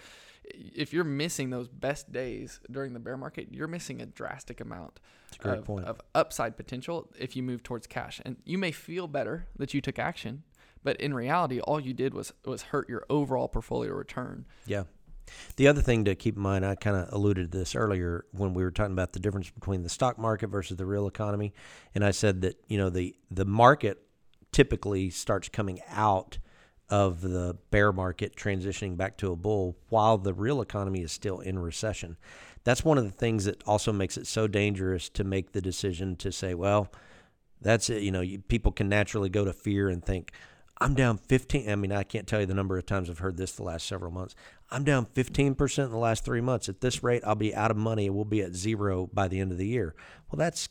if 0.54 0.94
you're 0.94 1.04
missing 1.04 1.50
those 1.50 1.68
best 1.68 2.12
days 2.12 2.60
during 2.70 2.94
the 2.94 3.00
bear 3.00 3.18
market, 3.18 3.50
you're 3.52 3.68
missing 3.68 4.02
a 4.02 4.06
drastic 4.06 4.62
amount 4.62 5.00
a 5.44 5.52
of, 5.52 5.70
of 5.70 6.02
upside 6.16 6.58
potential 6.58 7.10
if 7.18 7.36
you 7.36 7.44
move 7.44 7.64
towards 7.64 7.88
cash. 7.88 8.22
And 8.26 8.38
you 8.46 8.58
may 8.58 8.72
feel 8.72 9.08
better 9.08 9.48
that 9.58 9.74
you 9.74 9.82
took 9.82 10.00
action, 10.00 10.44
but 10.84 10.98
in 10.98 11.14
reality, 11.14 11.60
all 11.60 11.80
you 11.80 11.94
did 11.94 12.14
was 12.14 12.34
was 12.46 12.64
hurt 12.64 12.90
your 12.90 13.06
overall 13.10 13.48
portfolio 13.48 13.94
return. 13.94 14.46
Yeah. 14.66 14.84
The 15.58 15.68
other 15.68 15.82
thing 15.82 16.06
to 16.06 16.16
keep 16.16 16.38
in 16.38 16.42
mind, 16.42 16.66
I 16.66 16.74
kind 16.74 16.98
of 16.98 17.14
alluded 17.14 17.52
to 17.52 17.58
this 17.58 17.76
earlier 17.76 18.26
when 18.32 18.56
we 18.56 18.64
were 18.64 18.72
talking 18.72 18.94
about 18.94 19.14
the 19.14 19.20
difference 19.20 19.52
between 19.52 19.84
the 19.84 19.90
stock 19.90 20.18
market 20.18 20.48
versus 20.48 20.78
the 20.78 20.88
real 20.88 21.08
economy, 21.08 21.54
and 21.94 22.04
I 22.04 22.12
said 22.12 22.42
that 22.42 22.60
you 22.68 22.78
know 22.78 22.90
the 22.90 23.16
the 23.30 23.46
market 23.46 24.02
typically 24.52 25.12
starts 25.12 25.48
coming 25.50 25.80
out 25.90 26.40
of 26.90 27.22
the 27.22 27.58
bear 27.72 27.92
market, 27.92 28.36
transitioning 28.36 28.98
back 28.98 29.18
to 29.18 29.32
a 29.32 29.36
bull, 29.36 29.78
while 29.90 30.18
the 30.18 30.34
real 30.34 30.62
economy 30.62 31.02
is 31.02 31.12
still 31.12 31.40
in 31.40 31.60
recession. 31.60 32.18
That's 32.64 32.84
one 32.84 32.98
of 32.98 33.04
the 33.04 33.12
things 33.12 33.46
that 33.46 33.64
also 33.66 33.94
makes 33.94 34.18
it 34.18 34.28
so 34.28 34.48
dangerous 34.48 35.10
to 35.10 35.24
make 35.24 35.52
the 35.52 35.62
decision 35.62 36.16
to 36.18 36.32
say, 36.32 36.54
well, 36.54 36.92
that's 37.62 37.90
it. 37.90 38.04
You 38.04 38.12
know, 38.12 38.22
you, 38.22 38.40
people 38.40 38.72
can 38.72 38.90
naturally 38.90 39.30
go 39.30 39.46
to 39.46 39.54
fear 39.54 39.90
and 39.90 40.04
think, 40.04 40.32
I'm 40.82 40.94
down 40.94 41.18
15. 41.18 41.70
I 41.70 41.76
mean, 41.76 41.92
I 41.92 42.04
can't 42.04 42.26
tell 42.26 42.40
you 42.40 42.46
the 42.46 42.54
number 42.54 42.78
of 42.78 42.86
times 42.86 43.10
I've 43.10 43.20
heard 43.20 43.38
this 43.38 43.52
the 43.52 43.64
last 43.64 43.86
several 43.86 44.12
months. 44.12 44.36
I'm 44.72 44.84
down 44.84 45.06
15% 45.08 45.84
in 45.84 45.92
the 45.92 45.98
last 45.98 46.24
three 46.24 46.42
months. 46.42 46.70
At 46.70 46.80
this 46.80 47.04
rate, 47.04 47.22
I'll 47.26 47.36
be 47.36 47.54
out 47.54 47.72
of 47.72 47.78
money 47.78 48.10
we'll 48.10 48.26
be 48.26 48.42
at 48.42 48.54
zero 48.54 49.10
by 49.12 49.28
the 49.28 49.40
end 49.40 49.52
of 49.52 49.58
the 49.58 49.68
year. 49.68 49.94
Well, 50.32 50.38
that's 50.38 50.70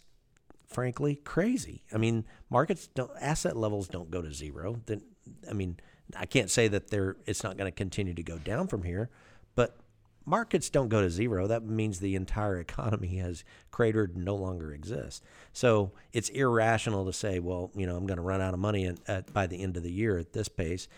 frankly 0.67 1.17
crazy. 1.17 1.83
I 1.93 1.99
mean, 1.99 2.25
markets 2.49 2.89
don't, 2.95 3.11
asset 3.21 3.57
levels 3.57 3.89
don't 3.89 4.11
go 4.11 4.23
to 4.23 4.33
zero. 4.33 4.81
Then, 4.87 5.03
I 5.49 5.53
mean, 5.53 5.79
I 6.17 6.27
can't 6.27 6.51
say 6.51 6.69
that 6.69 6.91
they're, 6.91 7.17
it's 7.27 7.43
not 7.43 7.57
going 7.57 7.71
to 7.71 7.77
continue 7.77 8.15
to 8.15 8.23
go 8.23 8.39
down 8.39 8.67
from 8.67 8.83
here, 8.83 9.11
but 9.55 9.79
markets 10.25 10.71
don't 10.71 10.89
go 10.89 11.03
to 11.03 11.11
zero. 11.11 11.47
That 11.47 11.65
means 11.65 12.01
the 12.01 12.15
entire 12.15 12.59
economy 12.61 13.17
has 13.17 13.45
cratered 13.71 14.17
and 14.17 14.25
no 14.25 14.37
longer 14.37 14.73
exists. 14.73 15.23
So 15.53 15.93
it's 16.13 16.29
irrational 16.29 17.07
to 17.07 17.13
say, 17.13 17.39
well, 17.39 17.71
you 17.75 17.87
know, 17.87 17.97
I'm 17.97 18.07
going 18.07 18.17
to 18.17 18.23
run 18.23 18.41
out 18.41 18.55
of 18.55 18.61
money 18.61 18.87
at, 18.87 18.99
at, 19.07 19.33
by 19.33 19.47
the 19.47 19.63
end 19.63 19.77
of 19.77 19.83
the 19.83 19.93
year 19.93 20.19
at 20.19 20.33
this 20.33 20.49
pace. 20.49 20.89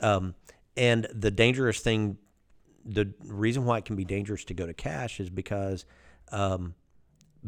Um, 0.00 0.34
and 0.76 1.06
the 1.12 1.30
dangerous 1.30 1.80
thing, 1.80 2.18
the 2.84 3.12
reason 3.24 3.64
why 3.64 3.78
it 3.78 3.84
can 3.84 3.96
be 3.96 4.04
dangerous 4.04 4.44
to 4.44 4.54
go 4.54 4.66
to 4.66 4.74
cash 4.74 5.20
is 5.20 5.30
because 5.30 5.84
um, 6.32 6.74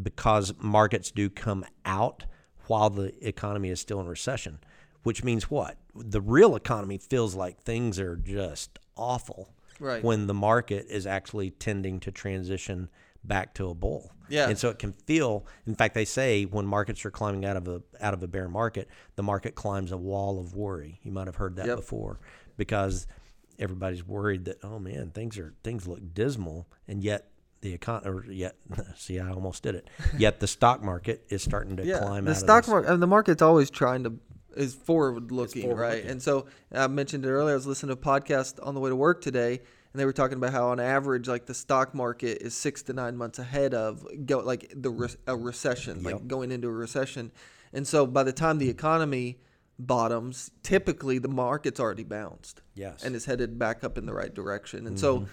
because 0.01 0.55
markets 0.59 1.11
do 1.11 1.29
come 1.29 1.65
out 1.85 2.25
while 2.67 2.91
the 2.91 3.13
economy 3.27 3.71
is 3.71 3.81
still 3.81 4.01
in 4.01 4.07
recession, 4.07 4.59
which 5.03 5.25
means 5.25 5.51
what? 5.51 5.77
The 5.95 6.21
real 6.21 6.57
economy 6.57 6.99
feels 6.99 7.35
like 7.35 7.63
things 7.63 7.99
are 7.99 8.17
just 8.17 8.79
awful 8.97 9.55
Right. 9.81 10.05
when 10.05 10.27
the 10.29 10.35
market 10.35 10.87
is 10.89 11.07
actually 11.07 11.51
tending 11.51 11.99
to 12.01 12.13
transition 12.13 12.89
back 13.25 13.53
to 13.55 13.69
a 13.69 13.75
bull. 13.75 14.13
Yeah. 14.29 14.49
And 14.49 14.57
so 14.57 14.69
it 14.69 14.79
can 14.79 14.93
feel 14.93 15.45
in 15.67 15.75
fact 15.75 15.95
they 15.95 16.05
say 16.05 16.45
when 16.45 16.67
markets 16.67 17.05
are 17.05 17.11
climbing 17.11 17.45
out 17.45 17.57
of 17.57 17.67
a 17.69 17.83
out 18.01 18.15
of 18.15 18.23
a 18.23 18.29
bear 18.29 18.49
market, 18.49 18.89
the 19.17 19.23
market 19.23 19.55
climbs 19.55 19.91
a 19.93 19.97
wall 19.97 20.39
of 20.39 20.55
worry. 20.55 21.01
You 21.03 21.11
might 21.13 21.27
have 21.27 21.37
heard 21.37 21.57
that 21.57 21.67
Yep. 21.67 21.77
before 21.77 22.21
because 22.57 23.07
everybody's 23.59 24.07
worried 24.07 24.45
that 24.45 24.59
oh 24.63 24.79
man, 24.79 25.11
things 25.11 25.37
are 25.39 25.55
things 25.65 25.87
look 25.87 26.01
dismal 26.15 26.69
and 26.87 27.03
yet 27.03 27.29
the 27.61 27.77
econ 27.77 28.05
or 28.07 28.31
yet 28.31 28.57
see 28.97 29.19
I 29.19 29.31
almost 29.31 29.63
did 29.63 29.75
it. 29.75 29.89
Yet 30.19 30.41
the 30.41 30.47
stock 30.49 30.83
market 30.83 31.25
is 31.29 31.43
starting 31.43 31.77
to 31.79 31.85
yeah, 31.87 31.99
climb 31.99 32.25
the 32.25 32.33
out 32.33 32.37
stock 32.37 32.69
market, 32.69 32.93
and 32.93 33.03
the 33.03 33.07
market's 33.07 33.43
always 33.43 33.71
trying 33.71 34.03
to 34.05 34.13
is 34.57 34.75
forward 34.75 35.33
looking, 35.33 35.75
right? 35.75 36.05
And 36.05 36.23
so 36.23 36.47
I 36.73 36.87
mentioned 36.87 37.25
it 37.25 37.31
earlier. 37.31 37.53
I 37.53 37.57
was 37.57 37.67
listening 37.67 37.97
to 37.97 38.01
a 38.01 38.05
podcast 38.05 38.65
on 38.67 38.75
the 38.75 38.81
way 38.81 38.91
to 38.91 38.97
work 38.97 39.21
today, 39.21 39.61
and 39.93 40.01
they 40.01 40.05
were 40.05 40.13
talking 40.13 40.37
about 40.37 40.53
how 40.53 40.69
on 40.69 40.81
average, 40.81 41.29
like 41.29 41.47
the 41.47 41.55
stock 41.55 41.95
market 41.95 42.39
is 42.41 42.55
six 42.55 42.83
to 42.85 42.93
nine 42.93 43.17
months 43.17 43.39
ahead 43.39 43.75
of 43.75 44.07
go 44.27 44.39
like 44.41 44.73
the 44.75 44.91
re- 44.91 45.17
a 45.27 45.37
recession, 45.37 46.03
like 46.03 46.27
going 46.27 46.51
into 46.51 46.69
a 46.69 46.73
recession. 46.73 47.33
And 47.73 47.87
so 47.87 48.07
by 48.07 48.23
the 48.23 48.33
time 48.33 48.59
the 48.59 48.69
economy 48.69 49.39
bottoms, 49.79 50.51
typically 50.63 51.19
the 51.19 51.29
market's 51.29 51.81
already 51.81 52.05
bounced 52.05 52.63
Yes. 52.75 53.03
and 53.03 53.15
is 53.15 53.25
headed 53.25 53.59
back 53.59 53.83
up 53.85 53.99
in 53.99 54.07
the 54.07 54.13
right 54.13 54.33
direction. 54.33 54.87
And 54.87 54.99
so 54.99 55.21
mm-hmm. 55.21 55.27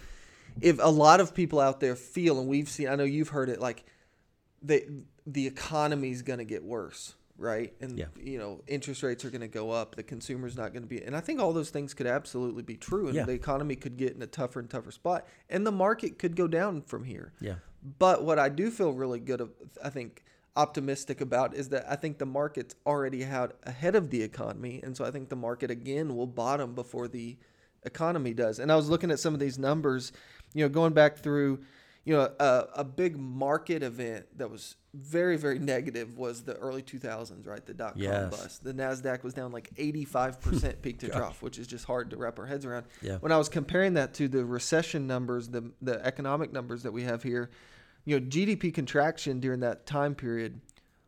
if 0.61 0.79
a 0.81 0.89
lot 0.89 1.19
of 1.19 1.33
people 1.33 1.59
out 1.59 1.79
there 1.79 1.95
feel, 1.95 2.39
and 2.39 2.47
we've 2.47 2.69
seen, 2.69 2.87
I 2.87 2.95
know 2.95 3.03
you've 3.03 3.29
heard 3.29 3.49
it, 3.49 3.59
like 3.59 3.85
the 4.61 5.03
the 5.25 5.45
economy's 5.47 6.21
going 6.21 6.39
to 6.39 6.45
get 6.45 6.63
worse, 6.63 7.15
right? 7.39 7.73
And 7.81 7.97
Yeah. 7.97 8.05
you 8.21 8.37
know, 8.37 8.61
interest 8.67 9.01
rates 9.01 9.23
are 9.25 9.29
going 9.29 9.41
to 9.41 9.47
go 9.47 9.71
up. 9.71 9.95
The 9.95 10.03
consumer's 10.03 10.55
not 10.55 10.73
going 10.73 10.83
to 10.83 10.87
be, 10.89 11.01
and 11.01 11.15
I 11.15 11.21
think 11.21 11.39
all 11.39 11.53
those 11.53 11.69
things 11.69 11.93
could 11.93 12.07
absolutely 12.07 12.63
be 12.63 12.75
true. 12.75 13.07
And 13.07 13.15
Yeah. 13.15 13.25
the 13.25 13.31
economy 13.33 13.75
could 13.75 13.97
get 13.97 14.13
in 14.15 14.21
a 14.21 14.27
tougher 14.27 14.59
and 14.59 14.69
tougher 14.69 14.91
spot, 14.91 15.27
and 15.49 15.65
the 15.65 15.71
market 15.71 16.19
could 16.19 16.35
go 16.35 16.47
down 16.47 16.81
from 16.81 17.05
here. 17.05 17.33
Yeah. 17.39 17.55
But 17.97 18.23
what 18.25 18.37
I 18.37 18.49
do 18.49 18.69
feel 18.69 18.91
really 18.93 19.19
good, 19.19 19.39
of, 19.41 19.51
I 19.83 19.89
think, 19.89 20.23
optimistic 20.55 21.21
about 21.21 21.53
is 21.53 21.69
that 21.69 21.89
I 21.89 21.95
think 21.95 22.17
the 22.17 22.25
market's 22.25 22.75
already 22.85 23.23
had 23.23 23.53
ahead 23.63 23.95
of 23.95 24.09
the 24.09 24.21
economy, 24.21 24.81
and 24.83 24.97
so 24.97 25.05
I 25.05 25.11
think 25.11 25.29
the 25.29 25.35
market 25.37 25.71
again 25.71 26.15
will 26.15 26.27
bottom 26.27 26.75
before 26.75 27.07
the 27.07 27.37
economy 27.83 28.33
does. 28.33 28.59
And 28.59 28.71
I 28.71 28.75
was 28.75 28.89
looking 28.89 29.09
at 29.11 29.19
some 29.19 29.33
of 29.33 29.39
these 29.39 29.57
numbers, 29.57 30.11
you 30.53 30.65
know, 30.65 30.69
going 30.69 30.91
back 30.93 31.17
through, 31.19 31.59
you 32.05 32.15
know, 32.15 32.31
a, 32.39 32.65
a 32.77 32.83
big 32.83 33.17
market 33.17 33.83
event 33.83 34.25
that 34.37 34.49
was 34.49 34.75
very 34.95 35.37
very 35.37 35.59
negative 35.59 36.17
was 36.17 36.41
the 36.43 36.55
early 36.55 36.81
2000s, 36.81 37.45
right? 37.45 37.63
The 37.65 37.73
dot 37.75 37.93
com 37.93 38.01
Yes. 38.01 38.29
bust. 38.31 38.63
The 38.63 38.73
Nasdaq 38.73 39.23
was 39.23 39.33
down 39.35 39.51
like 39.51 39.69
85% 39.75 40.81
peak 40.81 40.99
to 40.99 41.09
trough, 41.09 41.41
which 41.43 41.59
is 41.59 41.67
just 41.67 41.85
hard 41.85 42.09
to 42.09 42.17
wrap 42.17 42.39
our 42.39 42.45
heads 42.47 42.65
around. 42.65 42.85
Yeah. 43.01 43.17
When 43.17 43.31
I 43.31 43.37
was 43.37 43.49
comparing 43.49 43.93
that 43.95 44.13
to 44.15 44.27
the 44.27 44.43
recession 44.45 45.05
numbers, 45.05 45.49
the 45.49 45.71
the 45.81 46.03
economic 46.05 46.51
numbers 46.51 46.83
that 46.83 46.91
we 46.91 47.03
have 47.03 47.21
here, 47.21 47.51
you 48.05 48.19
know, 48.19 48.25
GDP 48.25 48.73
contraction 48.73 49.39
during 49.39 49.59
that 49.59 49.85
time 49.85 50.15
period 50.15 50.61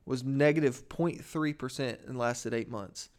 was 0.05 0.23
negative 0.23 0.87
0.3% 0.89 2.07
and 2.07 2.17
lasted 2.17 2.53
8 2.53 2.69
months. 2.69 3.09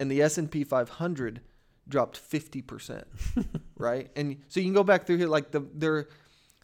And 0.00 0.10
the 0.10 0.22
S&P 0.22 0.62
500 0.64 1.40
dropped 1.88 2.20
50%, 2.20 3.04
right? 3.76 4.10
And 4.16 4.36
so 4.48 4.60
you 4.60 4.66
can 4.66 4.72
go 4.74 4.84
back 4.84 5.06
through 5.06 5.16
here 5.18 5.26
like 5.28 5.50
the 5.50 5.60
there 5.74 6.08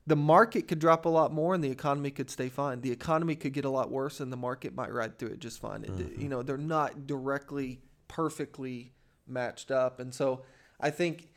the 0.07 0.17
market 0.17 0.69
could 0.69 0.79
drop 0.79 1.07
a 1.07 1.09
lot 1.09 1.33
more 1.33 1.55
and 1.55 1.65
the 1.65 1.71
economy 1.71 2.11
could 2.11 2.31
stay 2.31 2.49
fine. 2.49 2.81
The 2.83 2.93
economy 2.93 3.37
could 3.37 3.53
get 3.53 3.65
a 3.65 3.71
lot 3.71 3.91
worse 3.91 4.21
and 4.21 4.33
the 4.33 4.37
market 4.37 4.75
might 4.75 4.93
ride 4.93 5.19
through 5.19 5.31
it 5.31 5.39
just 5.39 5.61
fine. 5.61 5.83
It, 5.85 5.93
mm-hmm. 5.93 6.21
you 6.21 6.29
know, 6.29 6.43
they're 6.43 6.59
not 6.59 7.07
directly 7.07 7.81
perfectly 8.09 8.93
matched 9.27 9.71
up. 9.71 10.01
And 10.01 10.13
so 10.13 10.43
I 10.79 10.91
think 10.91 11.31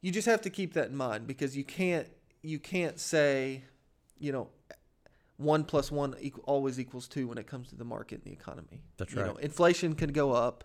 you 0.00 0.12
just 0.12 0.26
have 0.26 0.40
to 0.42 0.50
keep 0.50 0.74
that 0.74 0.90
in 0.90 0.96
mind 0.96 1.26
because 1.26 1.56
you 1.56 1.64
can't 1.64 2.08
you 2.42 2.60
can't 2.60 3.00
say, 3.00 3.64
you 4.20 4.30
know, 4.30 4.50
one 5.36 5.64
plus 5.64 5.90
one 5.90 6.14
equal, 6.20 6.44
always 6.46 6.78
equals 6.78 7.08
two 7.08 7.26
when 7.26 7.38
it 7.38 7.46
comes 7.48 7.68
to 7.70 7.74
the 7.74 7.84
market 7.84 8.16
and 8.16 8.24
the 8.24 8.32
economy. 8.32 8.82
That's 8.98 9.12
you 9.12 9.20
right. 9.20 9.26
Know, 9.26 9.36
inflation 9.36 9.94
can 9.94 10.12
go 10.12 10.32
up, 10.32 10.62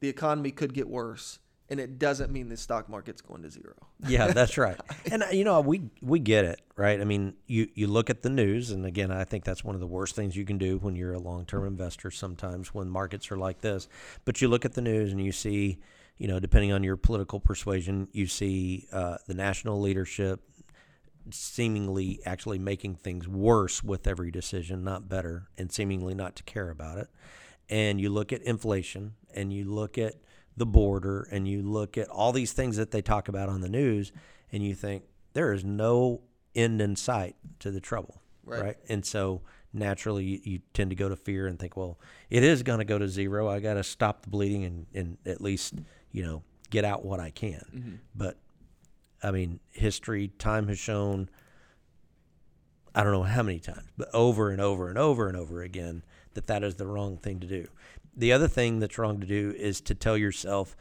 the 0.00 0.08
economy 0.08 0.50
could 0.52 0.72
get 0.72 0.88
worse, 0.88 1.38
and 1.68 1.80
it 1.80 1.98
doesn't 1.98 2.30
mean 2.30 2.48
the 2.48 2.56
stock 2.56 2.88
market's 2.88 3.22
going 3.22 3.42
to 3.42 3.50
zero. 3.50 3.74
yeah, 4.06 4.28
that's 4.28 4.58
right. 4.58 4.78
And 5.10 5.22
uh, 5.22 5.26
you 5.32 5.44
know, 5.44 5.60
we 5.60 5.90
we 6.00 6.18
get 6.18 6.44
it, 6.44 6.60
right? 6.76 7.00
I 7.00 7.04
mean, 7.04 7.34
you 7.46 7.68
you 7.74 7.86
look 7.86 8.10
at 8.10 8.22
the 8.22 8.30
news, 8.30 8.70
and 8.70 8.86
again, 8.86 9.10
I 9.10 9.24
think 9.24 9.44
that's 9.44 9.64
one 9.64 9.74
of 9.74 9.80
the 9.80 9.86
worst 9.86 10.14
things 10.14 10.36
you 10.36 10.44
can 10.44 10.58
do 10.58 10.78
when 10.78 10.96
you're 10.96 11.14
a 11.14 11.18
long 11.18 11.44
term 11.44 11.66
investor. 11.66 12.10
Sometimes 12.10 12.74
when 12.74 12.88
markets 12.88 13.30
are 13.30 13.36
like 13.36 13.60
this, 13.60 13.88
but 14.24 14.40
you 14.40 14.48
look 14.48 14.64
at 14.64 14.74
the 14.74 14.80
news 14.80 15.12
and 15.12 15.24
you 15.24 15.32
see, 15.32 15.78
you 16.18 16.28
know, 16.28 16.38
depending 16.38 16.72
on 16.72 16.82
your 16.82 16.96
political 16.96 17.40
persuasion, 17.40 18.08
you 18.12 18.26
see 18.26 18.86
uh, 18.92 19.18
the 19.26 19.34
national 19.34 19.80
leadership 19.80 20.40
seemingly 21.30 22.20
actually 22.26 22.58
making 22.58 22.96
things 22.96 23.28
worse 23.28 23.82
with 23.82 24.06
every 24.06 24.30
decision, 24.30 24.82
not 24.82 25.08
better, 25.08 25.48
and 25.56 25.70
seemingly 25.70 26.14
not 26.14 26.36
to 26.36 26.42
care 26.42 26.70
about 26.70 26.98
it. 26.98 27.08
And 27.68 28.00
you 28.00 28.10
look 28.10 28.32
at 28.32 28.42
inflation, 28.42 29.14
and 29.34 29.52
you 29.52 29.64
look 29.64 29.96
at 29.98 30.14
the 30.56 30.66
border 30.66 31.26
and 31.30 31.48
you 31.48 31.62
look 31.62 31.96
at 31.96 32.08
all 32.08 32.32
these 32.32 32.52
things 32.52 32.76
that 32.76 32.90
they 32.90 33.02
talk 33.02 33.28
about 33.28 33.48
on 33.48 33.60
the 33.60 33.68
news 33.68 34.12
and 34.50 34.62
you 34.62 34.74
think 34.74 35.04
there 35.32 35.52
is 35.52 35.64
no 35.64 36.20
end 36.54 36.80
in 36.80 36.94
sight 36.94 37.36
to 37.58 37.70
the 37.70 37.80
trouble 37.80 38.20
right, 38.44 38.62
right? 38.62 38.76
and 38.88 39.04
so 39.04 39.40
naturally 39.72 40.24
you, 40.24 40.40
you, 40.44 40.60
tend 40.74 40.90
to 40.90 40.96
go 40.96 41.08
to 41.08 41.16
fear 41.16 41.46
and 41.46 41.58
think 41.58 41.76
well 41.76 41.98
it 42.28 42.42
is 42.42 42.62
going 42.62 42.78
to 42.78 42.84
go 42.84 42.98
to 42.98 43.08
zero 43.08 43.48
i 43.48 43.58
got 43.58 43.74
to 43.74 43.82
stop 43.82 44.22
the 44.22 44.28
bleeding 44.28 44.64
and, 44.64 44.86
and 44.94 45.18
at 45.24 45.40
least 45.40 45.74
you 46.10 46.22
know 46.22 46.42
get 46.70 46.84
out 46.84 47.04
what 47.04 47.18
i 47.20 47.30
can 47.30 47.64
mm-hmm. 47.74 47.94
but 48.14 48.36
i 49.22 49.30
mean 49.30 49.58
history 49.70 50.28
time 50.38 50.68
has 50.68 50.78
shown 50.78 51.30
i 52.94 53.02
don't 53.02 53.12
know 53.12 53.22
how 53.22 53.42
many 53.42 53.58
times 53.58 53.88
but 53.96 54.08
over 54.12 54.50
and 54.50 54.60
over 54.60 54.90
and 54.90 54.98
over 54.98 55.28
and 55.28 55.36
over 55.36 55.62
again 55.62 56.02
that 56.34 56.46
that 56.46 56.62
is 56.62 56.74
the 56.74 56.86
wrong 56.86 57.16
thing 57.16 57.40
to 57.40 57.46
do 57.46 57.66
the 58.16 58.32
other 58.32 58.48
thing 58.48 58.78
that's 58.78 58.98
wrong 58.98 59.20
to 59.20 59.26
do 59.26 59.54
is 59.56 59.80
to 59.82 59.94
tell 59.94 60.16
yourself 60.16 60.76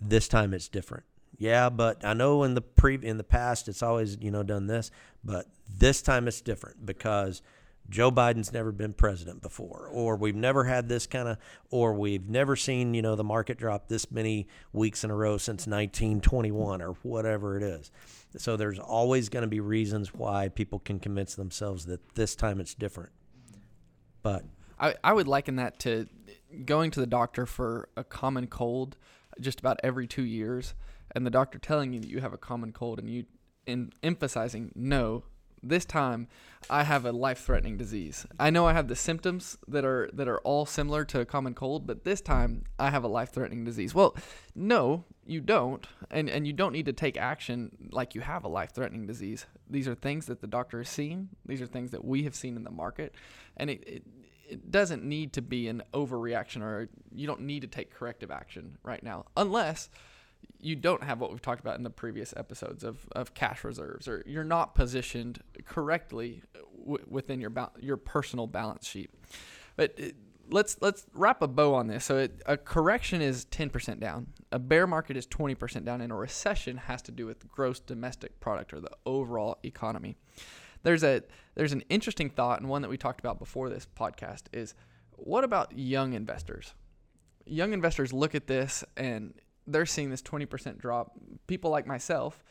this 0.00 0.28
time 0.28 0.54
it's 0.54 0.68
different. 0.68 1.04
Yeah, 1.38 1.70
but 1.70 2.04
I 2.04 2.12
know 2.12 2.42
in 2.42 2.54
the 2.54 2.60
pre 2.60 2.98
in 3.02 3.16
the 3.16 3.24
past 3.24 3.68
it's 3.68 3.82
always, 3.82 4.18
you 4.20 4.30
know, 4.30 4.42
done 4.42 4.66
this, 4.66 4.90
but 5.24 5.46
this 5.78 6.02
time 6.02 6.28
it's 6.28 6.40
different 6.40 6.84
because 6.84 7.40
Joe 7.88 8.12
Biden's 8.12 8.52
never 8.52 8.72
been 8.72 8.92
president 8.92 9.42
before, 9.42 9.88
or 9.90 10.16
we've 10.16 10.36
never 10.36 10.64
had 10.64 10.88
this 10.88 11.06
kind 11.06 11.28
of, 11.28 11.38
or 11.70 11.94
we've 11.94 12.28
never 12.28 12.54
seen, 12.56 12.94
you 12.94 13.02
know, 13.02 13.16
the 13.16 13.24
market 13.24 13.58
drop 13.58 13.88
this 13.88 14.10
many 14.12 14.46
weeks 14.72 15.02
in 15.02 15.10
a 15.10 15.14
row 15.14 15.38
since 15.38 15.66
1921 15.66 16.82
or 16.82 16.92
whatever 17.02 17.56
it 17.56 17.62
is. 17.62 17.90
So 18.36 18.56
there's 18.56 18.78
always 18.78 19.28
going 19.28 19.42
to 19.42 19.48
be 19.48 19.60
reasons 19.60 20.14
why 20.14 20.48
people 20.48 20.78
can 20.78 21.00
convince 21.00 21.34
themselves 21.34 21.86
that 21.86 22.14
this 22.14 22.36
time 22.36 22.60
it's 22.60 22.74
different. 22.74 23.10
But 24.22 24.44
I, 24.80 24.94
I 25.04 25.12
would 25.12 25.28
liken 25.28 25.56
that 25.56 25.78
to 25.80 26.08
going 26.64 26.90
to 26.92 27.00
the 27.00 27.06
doctor 27.06 27.46
for 27.46 27.88
a 27.96 28.02
common 28.02 28.46
cold 28.46 28.96
just 29.40 29.60
about 29.60 29.78
every 29.84 30.06
two 30.06 30.24
years, 30.24 30.74
and 31.14 31.24
the 31.24 31.30
doctor 31.30 31.58
telling 31.58 31.92
you 31.92 32.00
that 32.00 32.08
you 32.08 32.20
have 32.20 32.32
a 32.32 32.38
common 32.38 32.72
cold, 32.72 32.98
and 32.98 33.08
you 33.08 33.26
in 33.66 33.92
emphasizing 34.02 34.72
no, 34.74 35.24
this 35.62 35.84
time 35.84 36.26
I 36.70 36.84
have 36.84 37.04
a 37.04 37.12
life-threatening 37.12 37.76
disease. 37.76 38.26
I 38.38 38.50
know 38.50 38.66
I 38.66 38.72
have 38.72 38.88
the 38.88 38.96
symptoms 38.96 39.58
that 39.68 39.84
are 39.84 40.08
that 40.14 40.26
are 40.26 40.38
all 40.38 40.66
similar 40.66 41.04
to 41.04 41.20
a 41.20 41.26
common 41.26 41.54
cold, 41.54 41.86
but 41.86 42.04
this 42.04 42.20
time 42.22 42.64
I 42.78 42.90
have 42.90 43.04
a 43.04 43.08
life-threatening 43.08 43.64
disease. 43.64 43.94
Well, 43.94 44.16
no, 44.54 45.04
you 45.26 45.40
don't, 45.40 45.86
and 46.10 46.30
and 46.30 46.46
you 46.46 46.52
don't 46.54 46.72
need 46.72 46.86
to 46.86 46.92
take 46.94 47.16
action 47.16 47.90
like 47.92 48.14
you 48.14 48.22
have 48.22 48.44
a 48.44 48.48
life-threatening 48.48 49.06
disease. 49.06 49.46
These 49.68 49.86
are 49.86 49.94
things 49.94 50.26
that 50.26 50.40
the 50.40 50.46
doctor 50.46 50.78
has 50.78 50.88
seen. 50.88 51.28
These 51.44 51.60
are 51.60 51.66
things 51.66 51.90
that 51.90 52.04
we 52.04 52.24
have 52.24 52.34
seen 52.34 52.56
in 52.56 52.64
the 52.64 52.70
market, 52.70 53.14
and 53.56 53.68
it, 53.68 53.84
it 53.86 54.02
it 54.50 54.70
doesn't 54.70 55.04
need 55.04 55.32
to 55.34 55.42
be 55.42 55.68
an 55.68 55.82
overreaction 55.94 56.62
or 56.62 56.88
you 57.14 57.26
don't 57.26 57.40
need 57.40 57.60
to 57.60 57.68
take 57.68 57.94
corrective 57.94 58.30
action 58.30 58.76
right 58.82 59.02
now 59.02 59.24
unless 59.36 59.88
you 60.58 60.74
don't 60.74 61.02
have 61.02 61.20
what 61.20 61.30
we've 61.30 61.42
talked 61.42 61.60
about 61.60 61.76
in 61.76 61.84
the 61.84 61.90
previous 61.90 62.34
episodes 62.36 62.82
of, 62.82 63.08
of 63.12 63.34
cash 63.34 63.62
reserves 63.64 64.08
or 64.08 64.22
you're 64.26 64.44
not 64.44 64.74
positioned 64.74 65.40
correctly 65.64 66.42
uh, 66.54 66.60
w- 66.84 67.04
within 67.08 67.40
your 67.40 67.50
ba- 67.50 67.70
your 67.78 67.96
personal 67.96 68.46
balance 68.46 68.86
sheet. 68.86 69.10
But 69.76 69.94
it, 69.96 70.16
let's 70.50 70.76
let's 70.80 71.06
wrap 71.14 71.42
a 71.42 71.48
bow 71.48 71.74
on 71.74 71.86
this. 71.86 72.04
So 72.04 72.18
it, 72.18 72.42
a 72.46 72.56
correction 72.56 73.22
is 73.22 73.44
10% 73.46 74.00
down. 74.00 74.28
A 74.52 74.58
bear 74.58 74.86
market 74.86 75.16
is 75.16 75.26
20% 75.26 75.84
down 75.84 76.00
and 76.00 76.12
a 76.12 76.14
recession 76.16 76.76
has 76.76 77.02
to 77.02 77.12
do 77.12 77.26
with 77.26 77.48
gross 77.48 77.80
domestic 77.80 78.40
product 78.40 78.72
or 78.72 78.80
the 78.80 78.90
overall 79.06 79.58
economy 79.62 80.16
there's 80.82 81.02
a 81.02 81.22
there's 81.54 81.72
an 81.72 81.82
interesting 81.88 82.30
thought 82.30 82.60
and 82.60 82.68
one 82.68 82.82
that 82.82 82.88
we 82.88 82.96
talked 82.96 83.20
about 83.20 83.38
before 83.38 83.68
this 83.68 83.86
podcast 83.98 84.44
is 84.52 84.74
what 85.12 85.44
about 85.44 85.76
young 85.76 86.14
investors? 86.14 86.74
Young 87.44 87.72
investors 87.72 88.12
look 88.12 88.34
at 88.34 88.46
this 88.46 88.84
and 88.96 89.34
they're 89.66 89.86
seeing 89.86 90.10
this 90.10 90.22
20% 90.22 90.78
drop. 90.78 91.12
People 91.46 91.70
like 91.70 91.86
myself, 91.86 92.42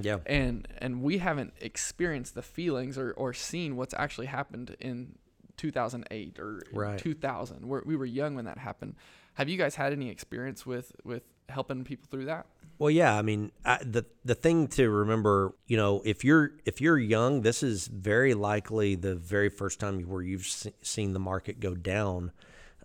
yeah, 0.00 0.18
and 0.26 0.66
and 0.78 1.02
we 1.02 1.18
haven't 1.18 1.52
experienced 1.60 2.34
the 2.34 2.42
feelings 2.42 2.96
or 2.96 3.12
or 3.12 3.32
seen 3.32 3.76
what's 3.76 3.94
actually 3.94 4.26
happened 4.26 4.76
in 4.80 5.16
2008 5.56 6.38
or 6.38 6.62
right. 6.72 6.98
2000. 6.98 7.66
We're, 7.66 7.82
we 7.84 7.96
were 7.96 8.06
young 8.06 8.34
when 8.34 8.44
that 8.46 8.58
happened. 8.58 8.94
Have 9.34 9.48
you 9.48 9.58
guys 9.58 9.74
had 9.74 9.92
any 9.92 10.08
experience 10.08 10.64
with 10.64 10.92
with 11.04 11.24
helping 11.48 11.84
people 11.84 12.06
through 12.10 12.26
that? 12.26 12.46
Well, 12.78 12.90
yeah. 12.90 13.16
I 13.16 13.22
mean, 13.22 13.50
I, 13.64 13.78
the 13.82 14.04
the 14.24 14.34
thing 14.34 14.68
to 14.68 14.88
remember, 14.88 15.54
you 15.66 15.76
know, 15.76 16.00
if 16.04 16.24
you're 16.24 16.52
if 16.64 16.80
you're 16.80 16.98
young, 16.98 17.42
this 17.42 17.62
is 17.62 17.88
very 17.88 18.34
likely 18.34 18.94
the 18.94 19.16
very 19.16 19.48
first 19.48 19.80
time 19.80 20.00
where 20.02 20.22
you've 20.22 20.46
se- 20.46 20.74
seen 20.82 21.12
the 21.12 21.18
market 21.18 21.58
go 21.58 21.74
down, 21.74 22.30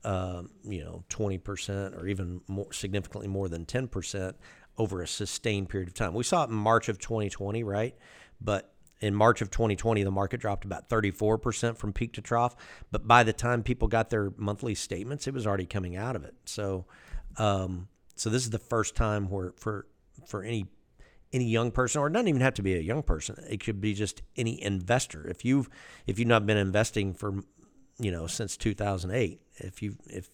um, 0.03 0.49
you 0.63 0.83
know, 0.83 1.03
twenty 1.09 1.37
percent 1.37 1.93
or 1.95 2.07
even 2.07 2.41
more 2.47 2.73
significantly 2.73 3.27
more 3.27 3.47
than 3.47 3.65
ten 3.65 3.87
percent 3.87 4.35
over 4.77 5.01
a 5.03 5.07
sustained 5.07 5.69
period 5.69 5.87
of 5.89 5.93
time. 5.93 6.15
We 6.15 6.23
saw 6.23 6.43
it 6.43 6.49
in 6.49 6.55
March 6.55 6.89
of 6.89 6.97
2020, 6.97 7.63
right? 7.63 7.95
But 8.41 8.73
in 9.01 9.13
March 9.13 9.41
of 9.41 9.51
2020, 9.51 10.03
the 10.03 10.09
market 10.09 10.39
dropped 10.39 10.65
about 10.65 10.89
34% 10.89 11.77
from 11.77 11.93
peak 11.93 12.13
to 12.13 12.21
trough. 12.21 12.55
But 12.91 13.07
by 13.07 13.23
the 13.23 13.33
time 13.33 13.61
people 13.61 13.87
got 13.87 14.09
their 14.09 14.31
monthly 14.35 14.73
statements, 14.73 15.27
it 15.27 15.33
was 15.35 15.45
already 15.45 15.67
coming 15.67 15.95
out 15.95 16.15
of 16.15 16.23
it. 16.23 16.33
So, 16.45 16.85
um, 17.37 17.87
so 18.15 18.29
this 18.29 18.43
is 18.43 18.49
the 18.49 18.59
first 18.59 18.95
time 18.95 19.29
where 19.29 19.53
for 19.57 19.87
for 20.27 20.43
any 20.43 20.67
any 21.33 21.45
young 21.45 21.71
person, 21.71 21.99
or 21.99 22.07
it 22.07 22.13
doesn't 22.13 22.27
even 22.27 22.41
have 22.41 22.53
to 22.53 22.61
be 22.61 22.75
a 22.75 22.81
young 22.81 23.01
person. 23.01 23.43
It 23.49 23.63
could 23.63 23.81
be 23.81 23.93
just 23.93 24.21
any 24.37 24.61
investor. 24.61 25.27
If 25.27 25.43
you've 25.43 25.69
if 26.05 26.19
you've 26.19 26.27
not 26.27 26.45
been 26.45 26.57
investing 26.57 27.13
for 27.13 27.35
you 27.99 28.11
know 28.11 28.27
since 28.27 28.55
2008, 28.57 29.41
if 29.57 29.81
you 29.81 29.97
if 30.05 30.29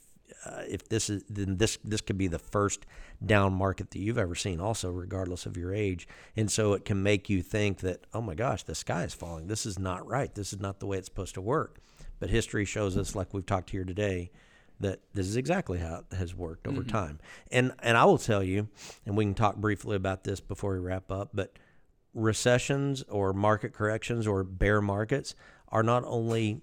uh, 0.45 0.61
if 0.67 0.87
this 0.89 1.09
is 1.09 1.23
then 1.29 1.57
this 1.57 1.77
this 1.83 2.01
could 2.01 2.17
be 2.17 2.27
the 2.27 2.39
first 2.39 2.85
down 3.25 3.53
market 3.53 3.91
that 3.91 3.99
you've 3.99 4.17
ever 4.17 4.35
seen 4.35 4.59
also 4.59 4.89
regardless 4.89 5.45
of 5.45 5.57
your 5.57 5.73
age 5.73 6.07
and 6.37 6.51
so 6.51 6.73
it 6.73 6.85
can 6.85 7.01
make 7.01 7.29
you 7.29 7.41
think 7.41 7.79
that 7.79 8.05
oh 8.13 8.21
my 8.21 8.35
gosh 8.35 8.63
the 8.63 8.75
sky 8.75 9.03
is 9.03 9.13
falling 9.13 9.47
this 9.47 9.65
is 9.65 9.77
not 9.77 10.05
right 10.07 10.35
this 10.35 10.53
is 10.53 10.59
not 10.59 10.79
the 10.79 10.85
way 10.85 10.97
it's 10.97 11.07
supposed 11.07 11.33
to 11.33 11.41
work 11.41 11.79
but 12.19 12.29
history 12.29 12.63
shows 12.63 12.95
us 12.95 13.15
like 13.15 13.33
we've 13.33 13.45
talked 13.45 13.71
here 13.71 13.83
today 13.83 14.31
that 14.79 14.99
this 15.13 15.27
is 15.27 15.35
exactly 15.35 15.79
how 15.79 16.03
it 16.09 16.15
has 16.15 16.35
worked 16.35 16.67
over 16.67 16.81
mm-hmm. 16.81 16.89
time. 16.89 17.19
And 17.51 17.73
and 17.79 17.97
I 17.97 18.05
will 18.05 18.17
tell 18.17 18.43
you, 18.43 18.67
and 19.05 19.17
we 19.17 19.25
can 19.25 19.33
talk 19.33 19.55
briefly 19.57 19.95
about 19.95 20.23
this 20.23 20.39
before 20.39 20.73
we 20.73 20.79
wrap 20.79 21.11
up, 21.11 21.29
but 21.33 21.57
recessions 22.13 23.03
or 23.03 23.33
market 23.33 23.73
corrections 23.73 24.25
or 24.25 24.43
bear 24.43 24.81
markets 24.81 25.35
are 25.69 25.83
not 25.83 26.03
only 26.05 26.61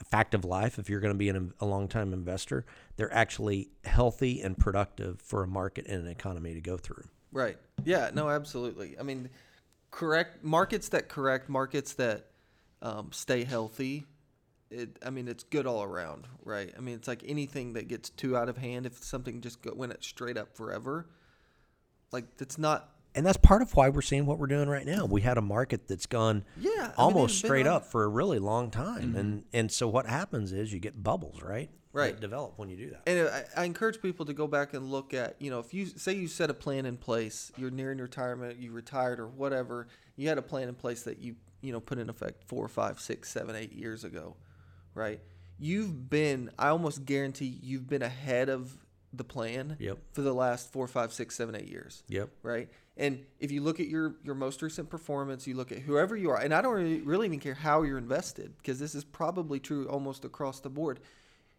a 0.00 0.04
fact 0.04 0.34
of 0.34 0.44
life 0.44 0.78
if 0.78 0.88
you're 0.88 1.00
going 1.00 1.12
to 1.12 1.18
be 1.18 1.28
an, 1.28 1.52
a 1.60 1.66
long 1.66 1.88
time 1.88 2.12
investor, 2.12 2.64
they're 2.96 3.12
actually 3.12 3.70
healthy 3.84 4.40
and 4.42 4.56
productive 4.58 5.20
for 5.20 5.42
a 5.42 5.46
market 5.46 5.86
and 5.86 6.04
an 6.04 6.10
economy 6.10 6.54
to 6.54 6.60
go 6.60 6.76
through. 6.76 7.04
Right. 7.32 7.56
Yeah, 7.84 8.10
no, 8.14 8.30
absolutely. 8.30 8.96
I 8.98 9.02
mean, 9.02 9.28
correct 9.90 10.44
markets 10.44 10.90
that 10.90 11.08
correct, 11.08 11.48
markets 11.48 11.94
that 11.94 12.26
um, 12.82 13.08
stay 13.12 13.44
healthy 13.44 14.04
it 14.76 14.98
I 15.04 15.10
mean 15.10 15.28
it's 15.28 15.44
good 15.44 15.66
all 15.66 15.82
around, 15.82 16.26
right? 16.44 16.72
I 16.76 16.80
mean 16.80 16.94
it's 16.94 17.08
like 17.08 17.22
anything 17.26 17.74
that 17.74 17.88
gets 17.88 18.10
too 18.10 18.36
out 18.36 18.48
of 18.48 18.56
hand 18.56 18.86
if 18.86 19.02
something 19.02 19.40
just 19.40 19.62
go, 19.62 19.72
went 19.74 19.92
it 19.92 20.04
straight 20.04 20.36
up 20.36 20.56
forever, 20.56 21.08
like 22.12 22.24
it's 22.38 22.58
not. 22.58 22.90
And 23.14 23.24
that's 23.24 23.38
part 23.38 23.62
of 23.62 23.74
why 23.74 23.88
we're 23.88 24.02
seeing 24.02 24.26
what 24.26 24.38
we're 24.38 24.46
doing 24.46 24.68
right 24.68 24.84
now. 24.84 25.06
We 25.06 25.22
had 25.22 25.38
a 25.38 25.42
market 25.42 25.88
that's 25.88 26.06
gone 26.06 26.44
yeah 26.60 26.92
almost 26.96 27.42
mean, 27.42 27.48
straight 27.48 27.66
up 27.66 27.86
for 27.86 28.04
a 28.04 28.08
really 28.08 28.38
long 28.38 28.70
time, 28.70 29.08
mm-hmm. 29.10 29.16
and 29.16 29.44
and 29.52 29.72
so 29.72 29.88
what 29.88 30.06
happens 30.06 30.52
is 30.52 30.72
you 30.72 30.78
get 30.78 31.02
bubbles, 31.02 31.42
right? 31.42 31.70
Right. 31.92 32.12
That 32.12 32.20
develop 32.20 32.58
when 32.58 32.68
you 32.68 32.76
do 32.76 32.90
that. 32.90 33.02
And 33.06 33.26
I, 33.26 33.62
I 33.62 33.64
encourage 33.64 34.02
people 34.02 34.26
to 34.26 34.34
go 34.34 34.46
back 34.46 34.74
and 34.74 34.90
look 34.90 35.14
at 35.14 35.36
you 35.40 35.50
know 35.50 35.60
if 35.60 35.72
you 35.72 35.86
say 35.86 36.12
you 36.12 36.28
set 36.28 36.50
a 36.50 36.54
plan 36.54 36.84
in 36.84 36.98
place, 36.98 37.50
you're 37.56 37.70
nearing 37.70 37.98
retirement, 37.98 38.58
you 38.58 38.70
retired 38.70 39.18
or 39.18 39.28
whatever, 39.28 39.88
you 40.14 40.28
had 40.28 40.36
a 40.36 40.42
plan 40.42 40.68
in 40.68 40.74
place 40.74 41.04
that 41.04 41.20
you 41.20 41.36
you 41.62 41.72
know 41.72 41.80
put 41.80 41.98
in 41.98 42.10
effect 42.10 42.44
four, 42.44 42.68
five, 42.68 43.00
six, 43.00 43.30
seven, 43.30 43.56
eight 43.56 43.72
years 43.72 44.04
ago 44.04 44.36
right? 44.96 45.20
You've 45.58 46.10
been, 46.10 46.50
I 46.58 46.68
almost 46.68 47.04
guarantee 47.04 47.58
you've 47.62 47.86
been 47.88 48.02
ahead 48.02 48.48
of 48.48 48.76
the 49.12 49.24
plan 49.24 49.76
Yep. 49.78 49.98
for 50.12 50.22
the 50.22 50.34
last 50.34 50.72
four, 50.72 50.86
five, 50.88 51.12
six, 51.12 51.36
seven, 51.36 51.54
eight 51.54 51.68
years 51.68 52.02
Yep. 52.08 52.30
right? 52.42 52.68
And 52.98 53.24
if 53.38 53.52
you 53.52 53.60
look 53.62 53.78
at 53.78 53.88
your 53.88 54.16
your 54.24 54.34
most 54.34 54.60
recent 54.62 54.88
performance, 54.90 55.46
you 55.46 55.54
look 55.54 55.70
at 55.70 55.78
whoever 55.80 56.16
you 56.16 56.30
are, 56.30 56.38
and 56.40 56.52
I 56.54 56.60
don't 56.62 56.74
really, 56.74 57.00
really 57.02 57.26
even 57.26 57.40
care 57.40 57.54
how 57.54 57.82
you're 57.82 57.98
invested 57.98 58.54
because 58.58 58.78
this 58.78 58.94
is 58.94 59.04
probably 59.04 59.60
true 59.60 59.86
almost 59.88 60.24
across 60.24 60.60
the 60.60 60.70
board. 60.70 61.00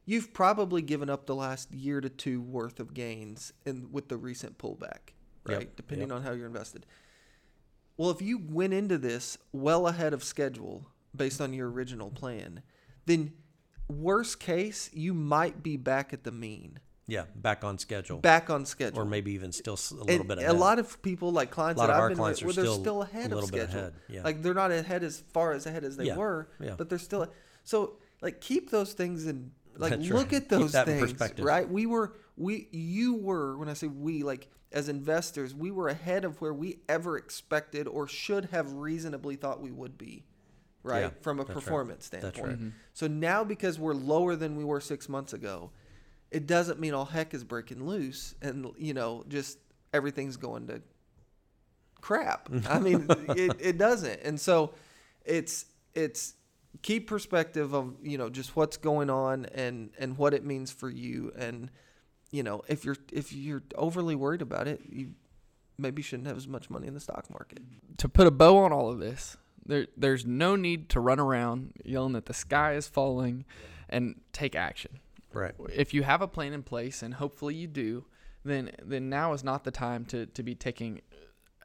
You've 0.06 0.34
probably 0.34 0.82
given 0.82 1.10
up 1.10 1.26
the 1.26 1.36
last 1.36 1.72
year 1.72 2.02
to 2.02 2.10
two 2.10 2.42
worth 2.42 2.80
of 2.80 2.94
gains 2.94 3.54
in 3.66 3.92
with 3.92 4.08
the 4.10 4.18
recent 4.18 4.58
pullback, 4.58 5.14
right? 5.46 5.60
Yep, 5.62 5.76
Depending 5.76 6.10
yep. 6.10 6.18
on 6.18 6.24
how 6.24 6.32
you're 6.32 6.48
invested. 6.48 6.86
Well, 7.98 8.10
if 8.12 8.22
you 8.22 8.38
went 8.38 8.74
into 8.74 8.98
this 8.98 9.38
well 9.52 9.88
ahead 9.88 10.14
of 10.14 10.24
schedule 10.24 10.88
based 11.16 11.42
on 11.42 11.54
your 11.54 11.70
original 11.70 12.10
plan, 12.12 12.62
then 13.08 13.34
worst 13.90 14.40
case, 14.40 14.90
you 14.94 15.14
might 15.14 15.64
be 15.64 15.78
back 15.78 16.14
at 16.14 16.24
the 16.24 16.32
mean, 16.32 16.80
Yeah. 17.08 17.24
Back 17.36 17.64
on 17.64 17.78
schedule. 17.80 18.18
back 18.20 18.50
on 18.50 18.66
schedule 18.66 19.00
or 19.00 19.06
maybe 19.06 19.32
even 19.32 19.52
still 19.52 19.76
a 19.92 19.94
little 19.96 20.10
and 20.10 20.28
bit 20.28 20.38
ahead. 20.40 20.52
a 20.52 20.54
lot 20.54 20.78
of 20.78 21.02
people 21.02 21.32
like 21.32 21.50
clients 21.52 21.80
A 21.80 21.82
lot 21.84 21.88
that 21.88 21.94
of 21.94 21.98
I've 21.98 22.02
our 22.04 22.10
been 22.10 22.18
clients 22.18 22.44
with, 22.44 22.58
are 22.58 22.62
still 22.62 22.80
still 22.82 23.02
a 23.02 23.06
ahead 23.06 23.30
little 23.32 23.46
of 23.46 23.52
bit 23.52 23.62
schedule. 23.64 23.80
ahead, 23.80 23.94
yeah. 24.10 24.24
Like 24.24 24.42
they're 24.44 24.54
not 24.54 24.72
ahead 24.72 25.04
as 25.04 25.24
far 25.34 25.54
as 25.54 25.66
ahead 25.66 25.84
as 25.86 25.96
they 25.98 26.06
Yeah, 26.06 26.18
were, 26.18 26.50
yeah. 26.60 26.76
but 26.78 26.90
they're 26.90 27.00
still. 27.00 27.28
So 27.64 27.98
like 28.22 28.42
keep 28.42 28.70
those 28.72 28.94
things 28.94 29.26
in. 29.26 29.52
Like 29.78 29.92
That's 29.92 30.10
look 30.10 30.32
right. 30.32 30.42
at 30.42 30.50
those 30.50 30.74
things, 30.74 31.40
right? 31.40 31.70
We 31.70 31.86
were 31.86 32.16
we 32.36 32.68
you 32.72 33.14
were 33.16 33.58
when 33.58 33.70
I 33.70 33.74
say 33.74 33.88
we 33.88 34.24
like 34.24 34.50
as 34.72 34.90
investors, 34.90 35.56
we 35.56 35.72
were 35.72 35.88
ahead 35.88 36.26
of 36.26 36.42
where 36.42 36.54
we 36.54 36.80
ever 36.90 37.16
expected 37.16 37.88
or 37.88 38.06
should 38.08 38.46
have 38.46 38.74
reasonably 38.74 39.36
thought 39.38 39.62
we 39.62 39.72
would 39.72 39.98
be, 39.98 40.26
right? 40.88 41.02
Yeah, 41.02 41.10
From 41.22 41.40
a 41.40 41.44
that's 41.44 41.50
right. 41.56 41.64
performance 41.64 42.10
That's 42.10 42.22
standpoint. 42.24 42.48
right. 42.48 42.58
Mm-hmm. 42.58 42.70
So 42.94 43.08
now 43.08 43.44
because 43.44 43.80
we're 43.80 43.94
lower 43.94 44.36
than 44.36 44.56
we 44.56 44.64
were 44.64 44.80
six 44.80 45.08
months 45.10 45.34
ago, 45.34 45.72
it 46.32 46.48
doesn't 46.48 46.80
mean 46.80 46.94
all 46.94 47.06
heck 47.06 47.34
is 47.34 47.44
breaking 47.44 47.86
loose 47.86 48.36
and 48.42 48.68
you 48.78 48.94
know 48.94 49.24
just 49.28 49.58
everything's 49.94 50.38
going 50.38 50.68
to 50.68 50.82
crap. 52.02 52.50
I 52.70 52.80
mean, 52.80 53.06
it, 53.30 53.56
it 53.60 53.78
doesn't. 53.78 54.22
And 54.24 54.40
so 54.40 54.72
it's 55.26 55.66
it's 55.94 56.36
keep 56.82 57.08
perspective 57.08 57.74
of 57.74 57.96
you 58.02 58.18
know 58.18 58.30
just 58.30 58.56
what's 58.56 58.78
going 58.78 59.10
on 59.10 59.46
and 59.46 59.90
and 59.98 60.18
what 60.18 60.34
it 60.34 60.46
means 60.46 60.72
for 60.72 60.90
you 60.90 61.32
and 61.38 61.72
you 62.32 62.44
know 62.44 62.62
if 62.68 62.86
you're 62.86 62.98
if 63.12 63.34
you're 63.34 63.64
overly 63.76 64.14
worried 64.16 64.44
about 64.44 64.68
it 64.68 64.82
you 64.88 65.10
maybe 65.80 66.04
shouldn't 66.04 66.28
have 66.28 66.38
as 66.38 66.48
much 66.48 66.70
money 66.70 66.86
in 66.86 66.94
the 66.94 67.00
stock 67.00 67.30
market 67.32 67.60
to 67.98 68.08
put 68.08 68.28
a 68.28 68.32
bow 68.32 68.58
on 68.58 68.72
all 68.72 68.90
of 68.90 69.00
this, 69.00 69.38
there 69.68 69.88
there's 69.96 70.26
no 70.26 70.56
need 70.56 70.90
to 70.90 71.00
run 71.00 71.20
around 71.20 71.74
yelling 71.84 72.14
that 72.14 72.26
the 72.26 72.34
sky 72.34 72.74
is 72.74 72.88
falling 72.88 73.46
and 73.90 74.20
take 74.34 74.56
action. 74.56 75.00
right. 75.34 75.54
If 75.74 75.94
you 75.94 76.04
have 76.04 76.22
a 76.22 76.28
plan 76.28 76.54
in 76.54 76.64
place 76.64 77.04
and 77.04 77.14
hopefully 77.16 77.56
you 77.56 77.68
do, 77.68 78.06
then 78.44 78.72
then 78.84 79.10
now 79.10 79.34
is 79.34 79.44
not 79.44 79.64
the 79.64 79.72
time 79.72 80.06
to, 80.06 80.26
to 80.26 80.44
be 80.44 80.56
taking 80.56 81.02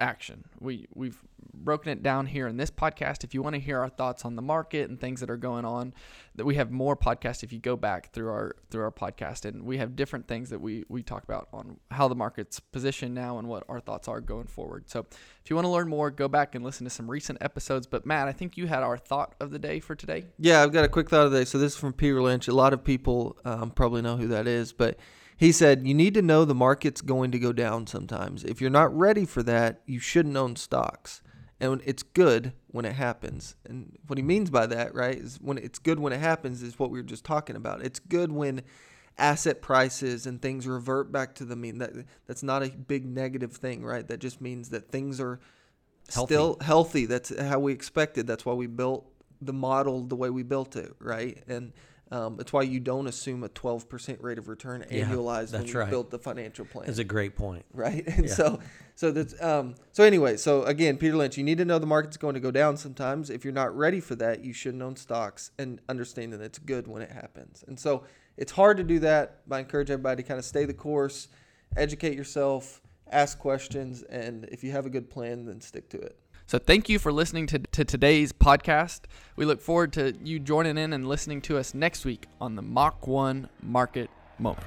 action. 0.03 0.45
We 0.61 0.87
we've 0.95 1.23
broken 1.55 1.93
it 1.93 2.03
down 2.03 2.27
here 2.27 2.49
in 2.49 2.57
this 2.57 2.71
podcast. 2.71 3.25
If 3.25 3.35
you 3.35 3.43
want 3.43 3.55
to 3.55 3.61
hear 3.61 3.79
our 3.79 3.89
thoughts 3.89 4.25
on 4.25 4.37
the 4.37 4.43
market 4.43 4.91
and 4.91 5.01
things 5.01 5.21
that 5.21 5.31
are 5.31 5.37
going 5.37 5.65
on, 5.65 5.95
that 6.35 6.45
we 6.45 6.57
have 6.57 6.71
more 6.71 6.97
podcasts 6.97 7.43
if 7.43 7.53
you 7.53 7.61
go 7.61 7.77
back 7.77 8.13
through 8.13 8.29
our 8.29 8.57
through 8.71 8.83
our 8.83 8.91
podcast 8.91 9.45
and 9.45 9.63
we 9.63 9.79
have 9.79 9.95
different 9.95 10.27
things 10.27 10.51
that 10.51 10.61
we 10.61 10.85
we 10.89 11.03
talk 11.03 11.23
about 11.25 11.49
on 11.53 11.79
how 11.91 12.09
the 12.09 12.15
market's 12.15 12.59
positioned 12.59 13.15
now 13.15 13.39
and 13.39 13.49
what 13.49 13.65
our 13.69 13.81
thoughts 13.81 14.09
are 14.09 14.21
going 14.21 14.47
forward. 14.47 14.91
So 14.91 15.07
if 15.11 15.51
you 15.51 15.57
want 15.57 15.67
to 15.67 15.71
learn 15.71 15.89
more, 15.89 16.11
go 16.11 16.27
back 16.29 16.55
and 16.55 16.65
listen 16.65 16.85
to 16.85 16.91
some 16.91 17.09
recent 17.09 17.39
episodes. 17.41 17.87
But 17.87 18.05
Matt, 18.05 18.29
I 18.29 18.33
think 18.33 18.57
you 18.57 18.67
had 18.67 18.83
our 18.83 18.99
thought 18.99 19.35
of 19.41 19.51
the 19.51 19.59
day 19.59 19.79
for 19.79 19.95
today. 19.95 20.25
Yeah, 20.39 20.63
I've 20.63 20.73
got 20.73 20.85
a 20.85 20.89
quick 20.89 21.09
thought 21.09 21.27
of 21.27 21.33
the 21.33 21.41
day. 21.41 21.45
So 21.45 21.59
this 21.59 21.75
is 21.75 21.79
from 21.79 21.93
Peter 21.93 22.21
Lynch. 22.21 22.49
A 22.49 22.55
lot 22.55 22.73
of 22.73 22.83
people 22.83 23.39
um, 23.45 23.71
probably 23.71 24.03
know 24.03 24.17
who 24.17 24.29
that 24.29 24.49
is, 24.49 24.73
but 24.73 24.99
he 25.43 25.51
said 25.51 25.85
you 25.85 25.93
need 25.93 26.15
to 26.15 26.23
know 26.23 26.45
the 26.45 26.55
market's 26.55 27.01
going 27.01 27.33
to 27.33 27.39
go 27.39 27.53
down 27.53 27.89
sometimes. 27.89 28.45
If 28.45 28.61
you're 28.61 28.71
not 28.71 28.97
ready 28.97 29.27
for 29.27 29.43
that, 29.43 29.83
you 29.87 29.99
shouldn't 29.99 30.37
own 30.37 30.55
stocks. 30.55 31.21
And 31.59 31.83
it's 31.85 32.05
good 32.05 32.53
when 32.69 32.85
it 32.85 32.93
happens. 32.93 33.57
And 33.65 33.99
what 34.07 34.19
he 34.19 34.23
means 34.23 34.51
by 34.51 34.67
that, 34.67 34.95
right, 34.95 35.17
is 35.17 35.41
when 35.43 35.59
it's 35.59 35.81
good 35.81 35.99
when 35.99 36.13
it 36.13 36.21
happens 36.21 36.63
is 36.63 36.79
what 36.79 36.93
we 36.93 36.99
were 37.01 37.05
just 37.05 37.25
talking 37.25 37.57
about. 37.57 37.83
It's 37.83 37.99
good 37.99 38.31
when 38.31 38.63
asset 39.19 39.63
prices 39.63 40.27
and 40.27 40.41
things 40.41 40.65
revert 40.69 41.11
back 41.11 41.35
to 41.37 41.45
the 41.45 41.57
mean. 41.57 41.79
That 41.79 41.91
that's 42.29 42.45
not 42.45 42.63
a 42.63 42.69
big 42.71 43.05
negative 43.05 43.53
thing, 43.53 43.85
right? 43.85 44.07
That 44.07 44.21
just 44.21 44.41
means 44.41 44.69
that 44.69 44.93
things 44.93 45.21
are 45.21 45.41
Healthy. 46.09 46.35
still 46.35 46.57
healthy. 46.61 47.07
That's 47.07 47.37
how 47.37 47.59
we 47.59 47.73
expected. 47.73 48.29
That's 48.29 48.47
why 48.47 48.55
we 48.55 48.69
built 48.69 49.13
the 49.41 49.53
model 49.53 50.03
the 50.05 50.15
way 50.15 50.31
we 50.31 50.45
built 50.45 50.77
it, 50.77 50.93
right? 51.01 51.43
And 51.49 51.73
um, 52.13 52.39
it's 52.39 52.53
why 52.53 52.63
you 52.63 52.79
don't 52.79 53.07
assume 53.07 53.43
a 53.43 53.49
12% 53.49 54.23
rate 54.23 54.39
of 54.39 54.49
return 54.49 54.85
Yeah, 54.91 55.07
annualized 55.07 55.53
when 55.55 55.67
you 55.67 55.79
right. 55.79 55.91
built 55.91 56.11
the 56.11 56.19
financial 56.19 56.65
plan 56.67 56.87
That's 56.87 56.99
a 56.99 57.05
great 57.05 57.35
point. 57.37 57.65
right? 57.73 58.05
And 58.17 58.27
Yeah. 58.27 58.35
so, 58.35 58.61
so 58.95 59.11
that's 59.11 59.35
um, 59.43 59.75
so 59.93 60.05
anyway. 60.05 60.37
So 60.37 60.63
again, 60.65 60.99
Peter 60.99 61.17
Lynch, 61.17 61.39
you 61.39 61.45
need 61.45 61.59
to 61.59 61.65
know 61.65 61.79
the 61.79 61.87
market's 61.87 62.19
going 62.19 62.35
to 62.35 62.41
go 62.41 62.51
down 62.51 62.77
sometimes. 62.77 63.31
If 63.31 63.45
you're 63.45 63.55
not 63.55 63.75
ready 63.77 64.01
for 64.01 64.15
that, 64.17 64.45
you 64.45 64.53
shouldn't 64.53 64.83
own 64.83 64.97
stocks 64.97 65.51
and 65.59 65.81
understand 65.89 66.33
that 66.35 66.41
it's 66.43 66.59
good 66.59 66.87
when 66.87 67.01
it 67.03 67.11
happens. 67.11 67.65
And 67.67 67.81
so 67.81 68.05
it's 68.37 68.53
hard 68.53 68.77
to 68.77 68.85
do 68.85 68.99
that. 69.01 69.41
But 69.49 69.57
I 69.57 69.59
encourage 69.61 69.91
everybody 69.91 70.23
to 70.23 70.29
kind 70.29 70.39
of 70.39 70.45
stay 70.45 70.67
the 70.67 70.75
course, 70.75 71.29
educate 71.77 72.15
yourself, 72.15 72.83
ask 73.11 73.39
questions, 73.39 74.03
and 74.03 74.45
if 74.53 74.63
you 74.63 74.71
have 74.73 74.85
a 74.87 74.91
good 74.91 75.09
plan, 75.11 75.47
then 75.47 75.61
stick 75.61 75.89
to 75.91 75.99
it. 75.99 76.19
So 76.47 76.59
thank 76.59 76.89
you 76.89 76.99
for 76.99 77.13
listening 77.13 77.47
to, 77.49 77.59
to 77.59 77.85
today's 77.85 78.33
podcast. 78.33 79.03
We 79.37 79.45
look 79.45 79.61
forward 79.61 79.93
to 79.95 80.15
you 80.23 80.39
joining 80.39 80.77
in 80.77 80.93
and 80.93 81.09
listening 81.09 81.41
to 81.43 81.59
us 81.59 81.75
next 81.75 82.05
week 82.05 82.27
on 82.41 82.57
the 82.57 82.63
Mach 82.63 83.07
1 83.07 83.49
Market 83.63 84.11
Moment. 84.39 84.67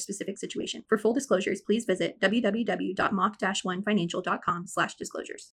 specific 0.01 0.37
situation. 0.37 0.83
For 0.87 0.97
full 0.97 1.13
disclosures, 1.13 1.61
please 1.61 1.85
visit 1.85 2.19
www.mach-1financial.com 2.19 4.67
slash 4.67 4.95
disclosures. 4.95 5.49